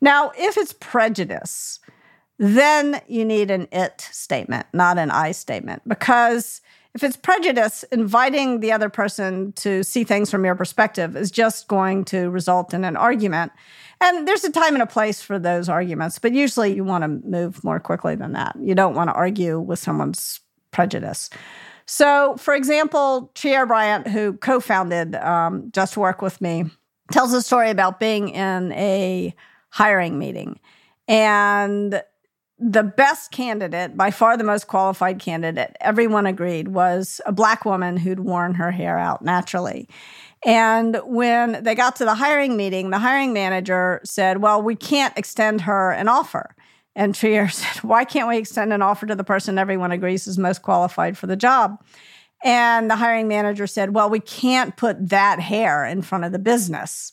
[0.00, 1.80] Now, if it's prejudice,
[2.38, 6.60] then you need an it statement, not an I statement, because
[6.94, 11.66] if it's prejudice, inviting the other person to see things from your perspective is just
[11.66, 13.50] going to result in an argument.
[14.00, 17.08] And there's a time and a place for those arguments, but usually you want to
[17.08, 18.56] move more quickly than that.
[18.60, 20.40] You don't want to argue with someone's
[20.70, 21.30] prejudice.
[21.86, 26.64] So, for example, Trier Bryant, who co founded um, Just Work with me,
[27.10, 29.34] tells a story about being in a
[29.70, 30.60] hiring meeting.
[31.08, 32.02] And
[32.58, 37.96] the best candidate, by far the most qualified candidate, everyone agreed was a black woman
[37.96, 39.88] who'd worn her hair out naturally.
[40.46, 45.16] And when they got to the hiring meeting, the hiring manager said, Well, we can't
[45.18, 46.54] extend her an offer.
[46.94, 50.38] And Trier said, Why can't we extend an offer to the person everyone agrees is
[50.38, 51.82] most qualified for the job?
[52.44, 56.38] And the hiring manager said, Well, we can't put that hair in front of the
[56.38, 57.12] business.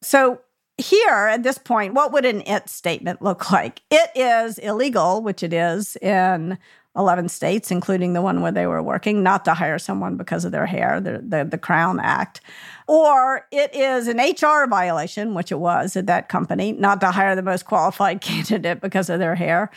[0.00, 0.40] So
[0.78, 3.82] here at this point, what would an it statement look like?
[3.90, 6.56] It is illegal, which it is in
[6.96, 10.52] 11 states, including the one where they were working, not to hire someone because of
[10.52, 12.40] their hair, the, the, the Crown Act.
[12.86, 17.36] Or it is an HR violation, which it was at that company, not to hire
[17.36, 19.70] the most qualified candidate because of their hair.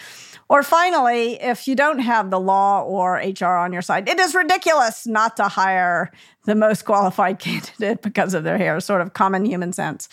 [0.49, 4.35] Or finally, if you don't have the law or HR on your side, it is
[4.35, 6.11] ridiculous not to hire
[6.45, 10.09] the most qualified candidate because of their hair, sort of common human sense.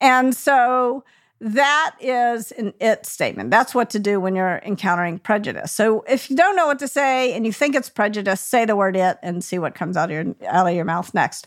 [0.00, 1.04] And so
[1.40, 3.50] that is an it statement.
[3.50, 5.72] That's what to do when you're encountering prejudice.
[5.72, 8.76] So if you don't know what to say and you think it's prejudice, say the
[8.76, 11.46] word it and see what comes out of your out of your mouth next.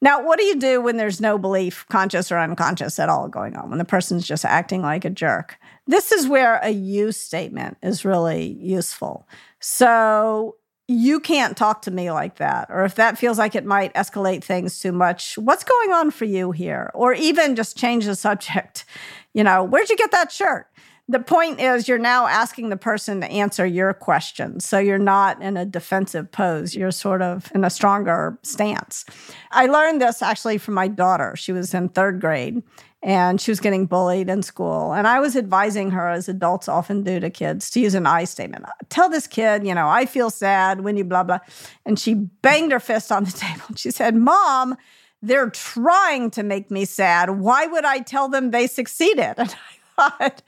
[0.00, 3.56] Now, what do you do when there's no belief, conscious or unconscious, at all going
[3.56, 5.56] on, when the person's just acting like a jerk?
[5.86, 9.26] This is where a you statement is really useful.
[9.60, 10.56] So,
[10.86, 12.66] you can't talk to me like that.
[12.70, 16.24] Or if that feels like it might escalate things too much, what's going on for
[16.26, 16.90] you here?
[16.94, 18.84] Or even just change the subject.
[19.32, 20.68] You know, where'd you get that shirt?
[21.06, 24.58] the point is you're now asking the person to answer your question.
[24.58, 26.74] So you're not in a defensive pose.
[26.74, 29.04] You're sort of in a stronger stance.
[29.50, 31.34] I learned this actually from my daughter.
[31.36, 32.62] She was in third grade
[33.04, 34.94] and she was getting bullied in school.
[34.94, 38.24] And I was advising her, as adults often do to kids, to use an I
[38.24, 38.64] statement.
[38.88, 41.40] Tell this kid, you know, I feel sad when you blah, blah.
[41.84, 43.76] And she banged her fist on the table.
[43.76, 44.76] She said, Mom,
[45.20, 47.30] they're trying to make me sad.
[47.30, 49.34] Why would I tell them they succeeded?
[49.38, 50.42] And I thought,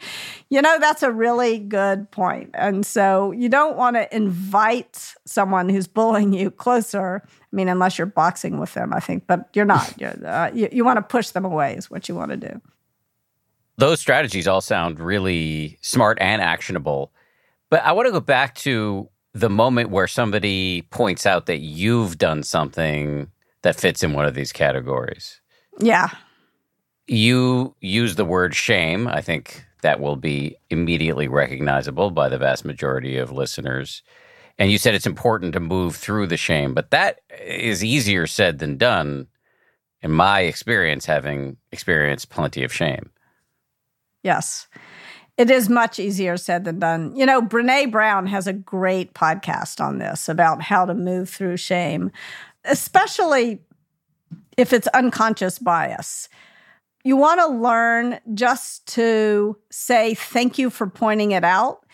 [0.50, 2.50] you know, that's a really good point.
[2.54, 7.22] And so you don't want to invite someone who's bullying you closer.
[7.26, 9.94] I mean, unless you're boxing with them, I think, but you're not.
[10.00, 12.60] You're, uh, you, you want to push them away, is what you want to do.
[13.78, 17.12] Those strategies all sound really smart and actionable.
[17.70, 22.16] But I want to go back to the moment where somebody points out that you've
[22.16, 23.30] done something
[23.62, 25.40] that fits in one of these categories.
[25.78, 26.10] Yeah.
[27.06, 29.06] You use the word shame.
[29.06, 34.02] I think that will be immediately recognizable by the vast majority of listeners.
[34.58, 38.58] And you said it's important to move through the shame, but that is easier said
[38.58, 39.26] than done,
[40.02, 43.10] in my experience, having experienced plenty of shame.
[44.22, 44.66] Yes.
[45.36, 47.14] It is much easier said than done.
[47.14, 51.58] You know, Brene Brown has a great podcast on this about how to move through
[51.58, 52.10] shame,
[52.64, 53.60] especially
[54.56, 56.30] if it's unconscious bias
[57.06, 61.86] you want to learn just to say thank you for pointing it out.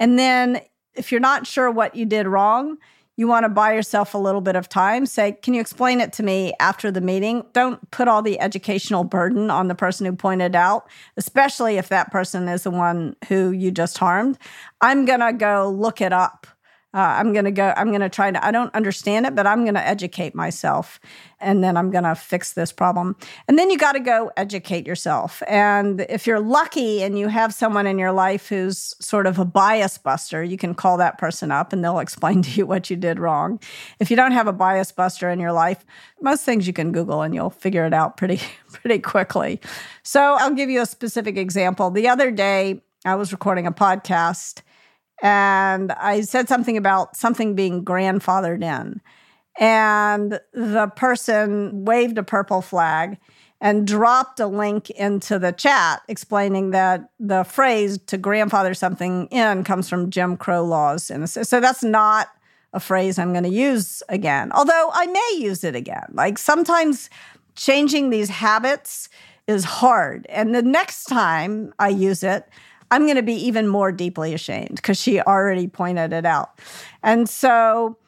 [0.00, 0.62] And then
[0.94, 2.78] if you're not sure what you did wrong,
[3.18, 5.04] you want to buy yourself a little bit of time.
[5.04, 7.44] Say, can you explain it to me after the meeting?
[7.52, 10.88] Don't put all the educational burden on the person who pointed out,
[11.18, 14.38] especially if that person is the one who you just harmed.
[14.80, 16.46] I'm going to go look it up
[16.94, 19.46] uh, I'm going to go, I'm going to try to, I don't understand it, but
[19.46, 20.98] I'm going to educate myself
[21.40, 23.16] and then I'm going to fix this problem.
[23.48, 25.42] And then you got to go educate yourself.
[25.46, 29.44] And if you're lucky and you have someone in your life who's sort of a
[29.44, 32.96] bias buster, you can call that person up and they'll explain to you what you
[32.96, 33.60] did wrong.
[34.00, 35.84] If you don't have a bias buster in your life,
[36.22, 38.40] most things you can Google and you'll figure it out pretty,
[38.72, 39.60] pretty quickly.
[40.02, 41.90] So I'll give you a specific example.
[41.90, 44.62] The other day, I was recording a podcast
[45.22, 49.00] and I said something about something being grandfathered in.
[49.58, 53.18] And the person waved a purple flag
[53.60, 59.64] and dropped a link into the chat explaining that the phrase to grandfather something in
[59.64, 61.10] comes from Jim Crow laws.
[61.10, 62.28] And so that's not
[62.74, 66.12] a phrase I'm going to use again, although I may use it again.
[66.12, 67.08] Like sometimes
[67.54, 69.08] changing these habits
[69.46, 70.26] is hard.
[70.28, 72.46] And the next time I use it,
[72.90, 76.60] I'm going to be even more deeply ashamed because she already pointed it out.
[77.02, 77.98] And so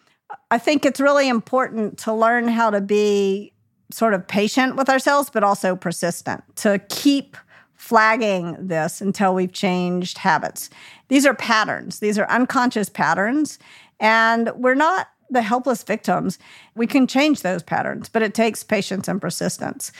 [0.50, 3.52] I think it's really important to learn how to be
[3.90, 7.36] sort of patient with ourselves, but also persistent to keep
[7.74, 10.68] flagging this until we've changed habits.
[11.08, 13.58] These are patterns, these are unconscious patterns.
[14.00, 16.38] And we're not the helpless victims.
[16.74, 19.92] We can change those patterns, but it takes patience and persistence.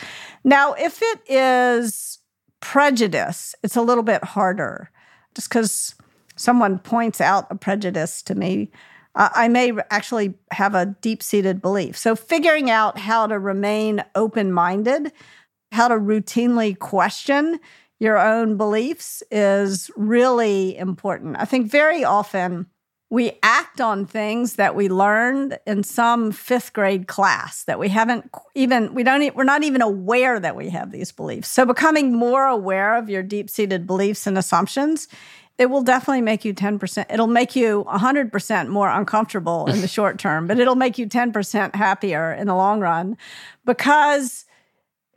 [0.45, 2.18] Now, if it is
[2.61, 4.91] prejudice, it's a little bit harder.
[5.35, 5.95] Just because
[6.37, 8.71] someone points out a prejudice to me,
[9.15, 11.97] uh, I may actually have a deep seated belief.
[11.97, 15.13] So, figuring out how to remain open minded,
[15.73, 17.59] how to routinely question
[18.01, 21.37] your own beliefs is really important.
[21.39, 22.67] I think very often
[23.11, 28.31] we act on things that we learned in some fifth grade class that we haven't
[28.55, 31.49] even we don't we're not even aware that we have these beliefs.
[31.49, 35.09] So becoming more aware of your deep-seated beliefs and assumptions
[35.57, 40.19] it will definitely make you 10% it'll make you 100% more uncomfortable in the short
[40.19, 43.17] term but it'll make you 10% happier in the long run
[43.65, 44.45] because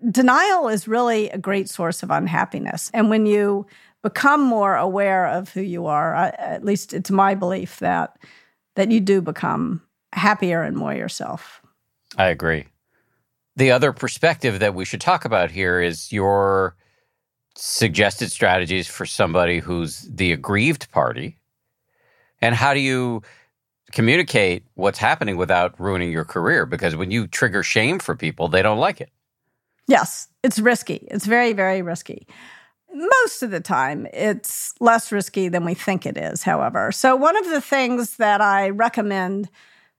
[0.09, 2.89] denial is really a great source of unhappiness.
[2.93, 3.67] And when you
[4.01, 6.15] become more aware of who you are.
[6.15, 8.17] I, at least it's my belief that
[8.75, 9.81] that you do become
[10.13, 11.61] happier and more yourself.
[12.17, 12.65] I agree.
[13.55, 16.75] The other perspective that we should talk about here is your
[17.57, 21.37] suggested strategies for somebody who's the aggrieved party.
[22.41, 23.21] And how do you
[23.91, 26.65] communicate what's happening without ruining your career?
[26.65, 29.11] Because when you trigger shame for people, they don't like it.
[29.87, 31.07] Yes, it's risky.
[31.11, 32.25] It's very, very risky.
[32.93, 36.91] Most of the time, it's less risky than we think it is, however.
[36.91, 39.49] So, one of the things that I recommend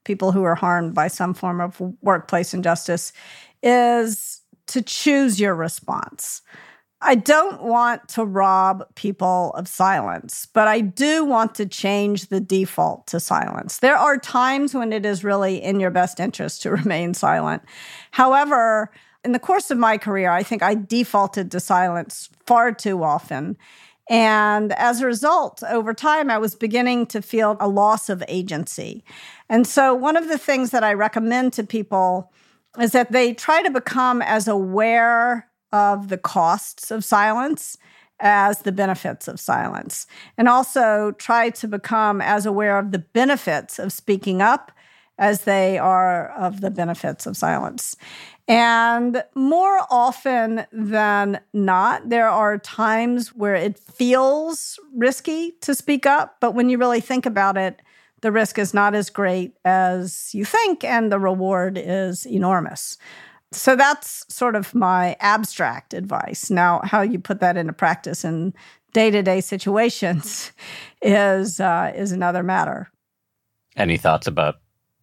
[0.03, 3.13] people who are harmed by some form of workplace injustice
[3.61, 6.41] is to choose your response.
[7.05, 12.39] I don't want to rob people of silence, but I do want to change the
[12.39, 13.79] default to silence.
[13.79, 17.63] There are times when it is really in your best interest to remain silent.
[18.11, 18.89] However,
[19.23, 23.57] in the course of my career, I think I defaulted to silence far too often.
[24.09, 29.03] And as a result, over time, I was beginning to feel a loss of agency.
[29.49, 32.31] And so, one of the things that I recommend to people
[32.79, 37.77] is that they try to become as aware of the costs of silence
[38.19, 40.05] as the benefits of silence,
[40.37, 44.71] and also try to become as aware of the benefits of speaking up
[45.17, 47.95] as they are of the benefits of silence.
[48.47, 56.37] And more often than not, there are times where it feels risky to speak up,
[56.41, 57.81] but when you really think about it,
[58.21, 62.97] the risk is not as great as you think, and the reward is enormous.
[63.51, 66.49] So that's sort of my abstract advice.
[66.49, 68.53] Now, how you put that into practice in
[68.93, 70.51] day to day situations
[71.01, 72.89] is uh, is another matter.
[73.75, 74.55] Any thoughts about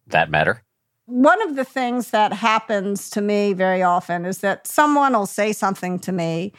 [0.07, 0.63] that matter?
[1.05, 5.51] One of the things that happens to me very often is that someone will say
[5.51, 6.53] something to me,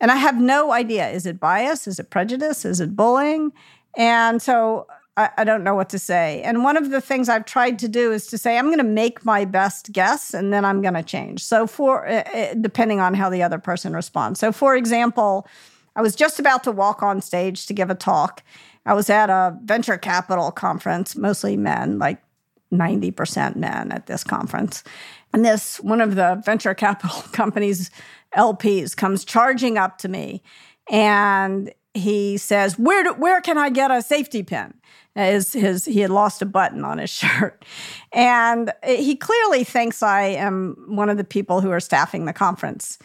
[0.00, 1.86] and I have no idea is it bias?
[1.86, 2.64] Is it prejudice?
[2.64, 3.52] Is it bullying?
[3.96, 4.86] And so
[5.16, 6.40] I, I, don't know what to say.
[6.42, 8.84] And one of the things I've tried to do is to say, I'm going to
[8.84, 11.44] make my best guess and then I'm going to change.
[11.44, 14.40] So, for uh, depending on how the other person responds.
[14.40, 15.46] So, for example,
[15.96, 18.42] I was just about to walk on stage to give a talk.
[18.86, 22.22] I was at a venture capital conference, mostly men, like
[22.72, 24.82] 90% men at this conference.
[25.32, 27.90] And this, one of the venture capital companies'
[28.36, 30.42] LPs comes charging up to me
[30.90, 34.74] and he says, Where, do, where can I get a safety pin?
[35.14, 37.64] his, his he had lost a button on his shirt
[38.12, 42.98] and he clearly thinks i am one of the people who are staffing the conference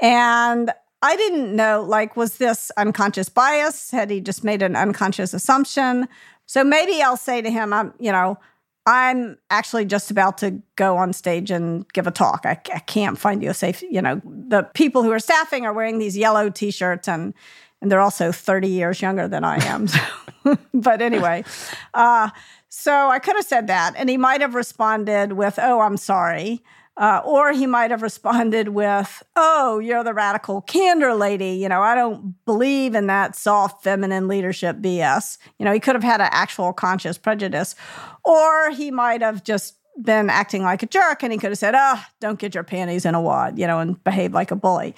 [0.00, 5.34] and i didn't know like was this unconscious bias had he just made an unconscious
[5.34, 6.08] assumption
[6.46, 8.38] so maybe i'll say to him i'm you know
[8.90, 13.18] i'm actually just about to go on stage and give a talk i, I can't
[13.18, 16.50] find you a safe you know the people who are staffing are wearing these yellow
[16.50, 17.34] t-shirts and
[17.82, 19.88] and they're also 30 years younger than I am.
[19.88, 19.98] So.
[20.74, 21.44] but anyway,
[21.94, 22.30] uh,
[22.68, 26.62] so I could have said that, and he might have responded with, "Oh, I'm sorry."
[27.00, 31.52] Uh, or he might have responded with, Oh, you're the radical candor lady.
[31.52, 35.38] You know, I don't believe in that soft feminine leadership BS.
[35.58, 37.74] You know, he could have had an actual conscious prejudice.
[38.22, 41.74] Or he might have just been acting like a jerk and he could have said,
[41.74, 44.94] Oh, don't get your panties in a wad, you know, and behave like a bully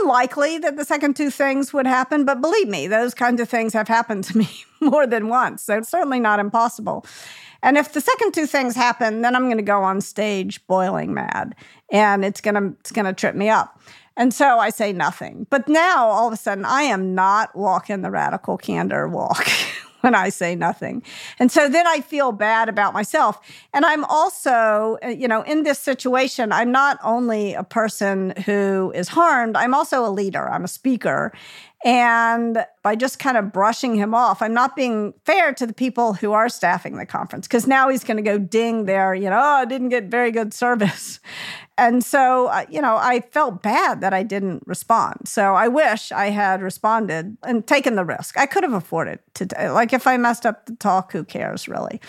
[0.00, 3.72] unlikely that the second two things would happen, but believe me, those kinds of things
[3.72, 4.48] have happened to me
[4.80, 5.62] more than once.
[5.62, 7.06] So it's certainly not impossible.
[7.62, 11.14] And if the second two things happen, then I'm going to go on stage boiling
[11.14, 11.54] mad
[11.90, 13.80] and it's going to it's going to trip me up.
[14.16, 15.46] And so I say nothing.
[15.48, 19.46] But now all of a sudden I am not walking the radical candor walk.
[20.00, 21.02] when I say nothing.
[21.38, 23.38] And so then I feel bad about myself.
[23.74, 28.92] And I'm also, uh, you know, in this situation, I'm not only a person who
[28.94, 31.32] is harmed, I'm also a leader, I'm a speaker.
[31.84, 36.14] And by just kind of brushing him off, I'm not being fair to the people
[36.14, 39.38] who are staffing the conference because now he's going to go ding there, you know,
[39.38, 41.20] oh, I didn't get very good service.
[41.80, 45.28] And so, uh, you know, I felt bad that I didn't respond.
[45.28, 48.36] So I wish I had responded and taken the risk.
[48.36, 52.00] I could have afforded to, like, if I messed up the talk, who cares really?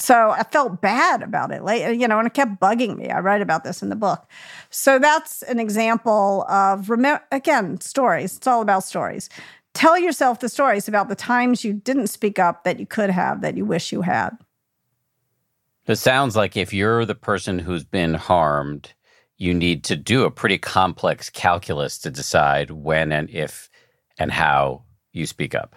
[0.00, 3.10] So I felt bad about it, you know, and it kept bugging me.
[3.10, 4.28] I write about this in the book.
[4.70, 6.88] So that's an example of,
[7.32, 8.36] again, stories.
[8.36, 9.28] It's all about stories.
[9.74, 13.40] Tell yourself the stories about the times you didn't speak up that you could have,
[13.42, 14.38] that you wish you had.
[15.86, 18.92] It sounds like if you're the person who's been harmed,
[19.36, 23.68] you need to do a pretty complex calculus to decide when and if
[24.16, 25.74] and how you speak up.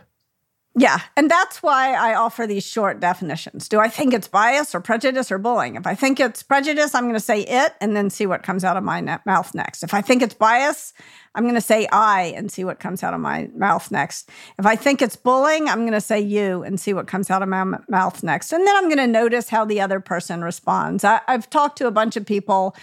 [0.73, 0.99] Yeah.
[1.17, 3.67] And that's why I offer these short definitions.
[3.67, 5.75] Do I think it's bias or prejudice or bullying?
[5.75, 8.63] If I think it's prejudice, I'm going to say it and then see what comes
[8.63, 9.83] out of my mouth next.
[9.83, 10.93] If I think it's bias,
[11.35, 14.29] I'm going to say I and see what comes out of my mouth next.
[14.57, 17.41] If I think it's bullying, I'm going to say you and see what comes out
[17.41, 18.53] of my m- mouth next.
[18.53, 21.03] And then I'm going to notice how the other person responds.
[21.03, 22.75] I- I've talked to a bunch of people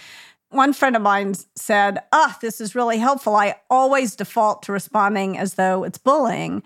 [0.51, 3.35] one friend of mine said, Ah, oh, this is really helpful.
[3.35, 6.63] I always default to responding as though it's bullying.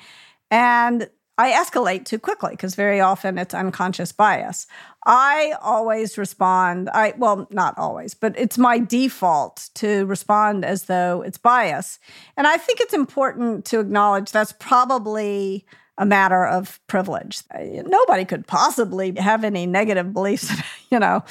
[0.54, 1.10] And
[1.40, 4.68] I escalate too quickly because very often it's unconscious bias.
[5.04, 11.24] I always respond, I well, not always, but it's my default to respond as though
[11.24, 11.98] it's bias.
[12.38, 15.66] And I think it's important to acknowledge that's probably
[15.98, 17.42] a matter of privilege.
[17.60, 20.52] Nobody could possibly have any negative beliefs,
[20.92, 21.24] you know,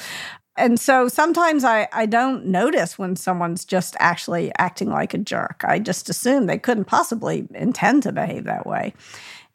[0.55, 5.63] And so sometimes I, I don't notice when someone's just actually acting like a jerk.
[5.67, 8.93] I just assume they couldn't possibly intend to behave that way.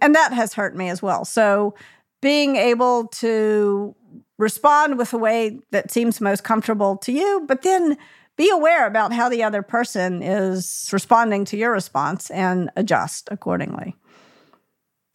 [0.00, 1.24] And that has hurt me as well.
[1.24, 1.74] So
[2.20, 3.94] being able to
[4.38, 7.96] respond with a way that seems most comfortable to you, but then
[8.36, 13.96] be aware about how the other person is responding to your response and adjust accordingly.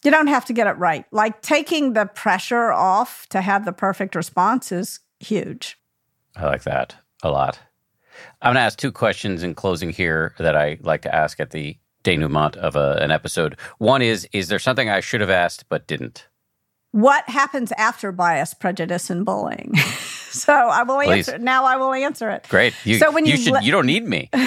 [0.03, 1.05] You don't have to get it right.
[1.11, 5.78] Like taking the pressure off to have the perfect response is huge.
[6.36, 7.60] I like that a lot.
[8.41, 11.52] I'm going to ask two questions in closing here that I like to ask at
[11.52, 13.58] the denouement of a, an episode.
[13.80, 16.28] One is Is there something I should have asked but didn't?
[16.91, 19.76] What happens after bias, prejudice, and bullying?
[20.30, 21.28] so I will Please.
[21.28, 21.40] answer.
[21.44, 22.45] Now I will answer it.
[22.50, 22.76] Great.
[22.84, 24.30] You, So when you, you should, let- you don't need me.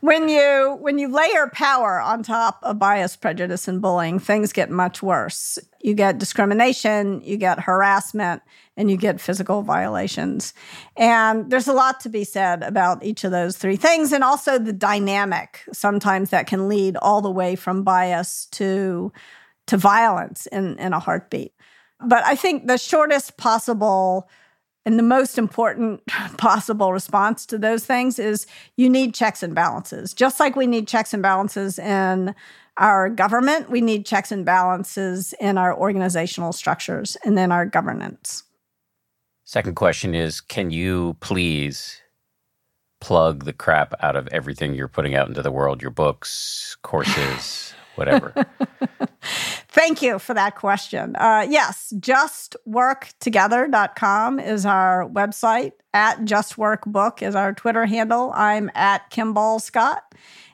[0.00, 4.70] when you when you layer power on top of bias, prejudice, and bullying, things get
[4.70, 5.58] much worse.
[5.80, 8.42] You get discrimination, you get harassment,
[8.76, 10.54] and you get physical violations.
[10.96, 14.58] And there's a lot to be said about each of those three things, and also
[14.58, 19.12] the dynamic sometimes that can lead all the way from bias to
[19.66, 21.54] to violence in, in a heartbeat.
[22.04, 24.28] But I think the shortest possible
[24.90, 26.04] and the most important
[26.36, 28.44] possible response to those things is
[28.76, 30.12] you need checks and balances.
[30.12, 32.34] Just like we need checks and balances in
[32.76, 38.42] our government, we need checks and balances in our organizational structures and then our governance.
[39.44, 42.02] Second question is Can you please
[43.00, 47.74] plug the crap out of everything you're putting out into the world, your books, courses,
[47.94, 48.34] whatever?
[49.68, 51.16] Thank you for that question.
[51.16, 55.72] Uh, yes, justworktogether.com is our website.
[55.92, 58.30] At justworkbook is our Twitter handle.
[58.34, 60.04] I'm at Kimball Scott.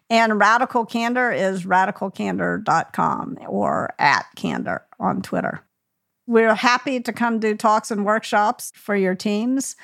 [0.09, 5.62] And Radical Candor is radicalcandor.com or at Candor on Twitter.
[6.28, 9.76] We're happy to come do talks and workshops for your teams.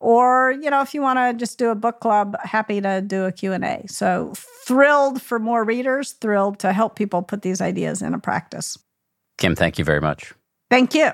[0.00, 3.26] Or, you know, if you want to just do a book club, happy to do
[3.26, 3.84] a Q&A.
[3.86, 4.32] So
[4.66, 8.78] thrilled for more readers, thrilled to help people put these ideas into practice.
[9.36, 10.32] Kim, thank you very much.
[10.70, 11.10] Thank you.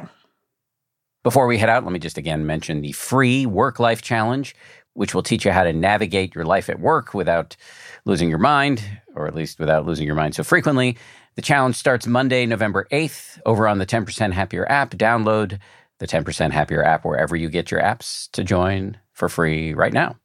[1.24, 4.54] Before we head out, let me just again mention the free Work Life Challenge,
[4.94, 7.56] which will teach you how to navigate your life at work without
[8.04, 8.84] losing your mind,
[9.16, 10.96] or at least without losing your mind so frequently.
[11.34, 14.92] The challenge starts Monday, November 8th, over on the 10% Happier app.
[14.92, 15.58] Download
[15.98, 20.16] the 10% Happier app wherever you get your apps to join for free right now.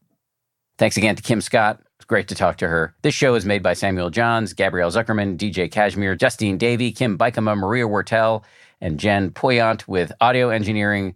[0.78, 1.82] Thanks again to Kim Scott.
[1.98, 2.96] It's great to talk to her.
[3.04, 7.56] This show is made by Samuel Johns, Gabrielle Zuckerman, DJ Cashmere, Justine Davie, Kim Bikema,
[7.56, 8.44] Maria Wortel,
[8.82, 11.14] and Jen Poyant with audio engineering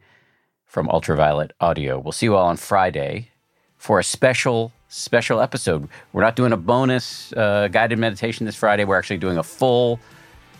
[0.66, 2.00] from Ultraviolet Audio.
[2.00, 3.30] We'll see you all on Friday
[3.78, 5.88] for a special, special episode.
[6.14, 8.86] We're not doing a bonus uh, guided meditation this Friday.
[8.86, 10.00] We're actually doing a full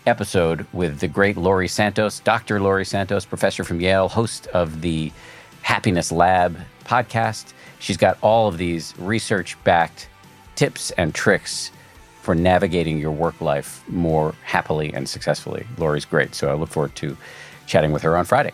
[0.06, 2.60] episode with the great Laurie Santos, Dr.
[2.60, 5.12] Laurie Santos, professor from Yale, host of the
[5.62, 7.52] Happiness Lab podcast.
[7.78, 10.08] She's got all of these research backed
[10.54, 11.70] tips and tricks
[12.22, 15.66] for navigating your work life more happily and successfully.
[15.78, 16.34] Laurie's great.
[16.34, 17.16] So I look forward to
[17.66, 18.52] chatting with her on Friday.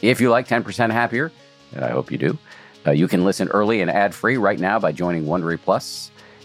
[0.00, 1.32] If you like 10% Happier,
[1.72, 2.38] and I hope you do,
[2.86, 6.10] uh, you can listen early and ad free right now by joining Wondery Plus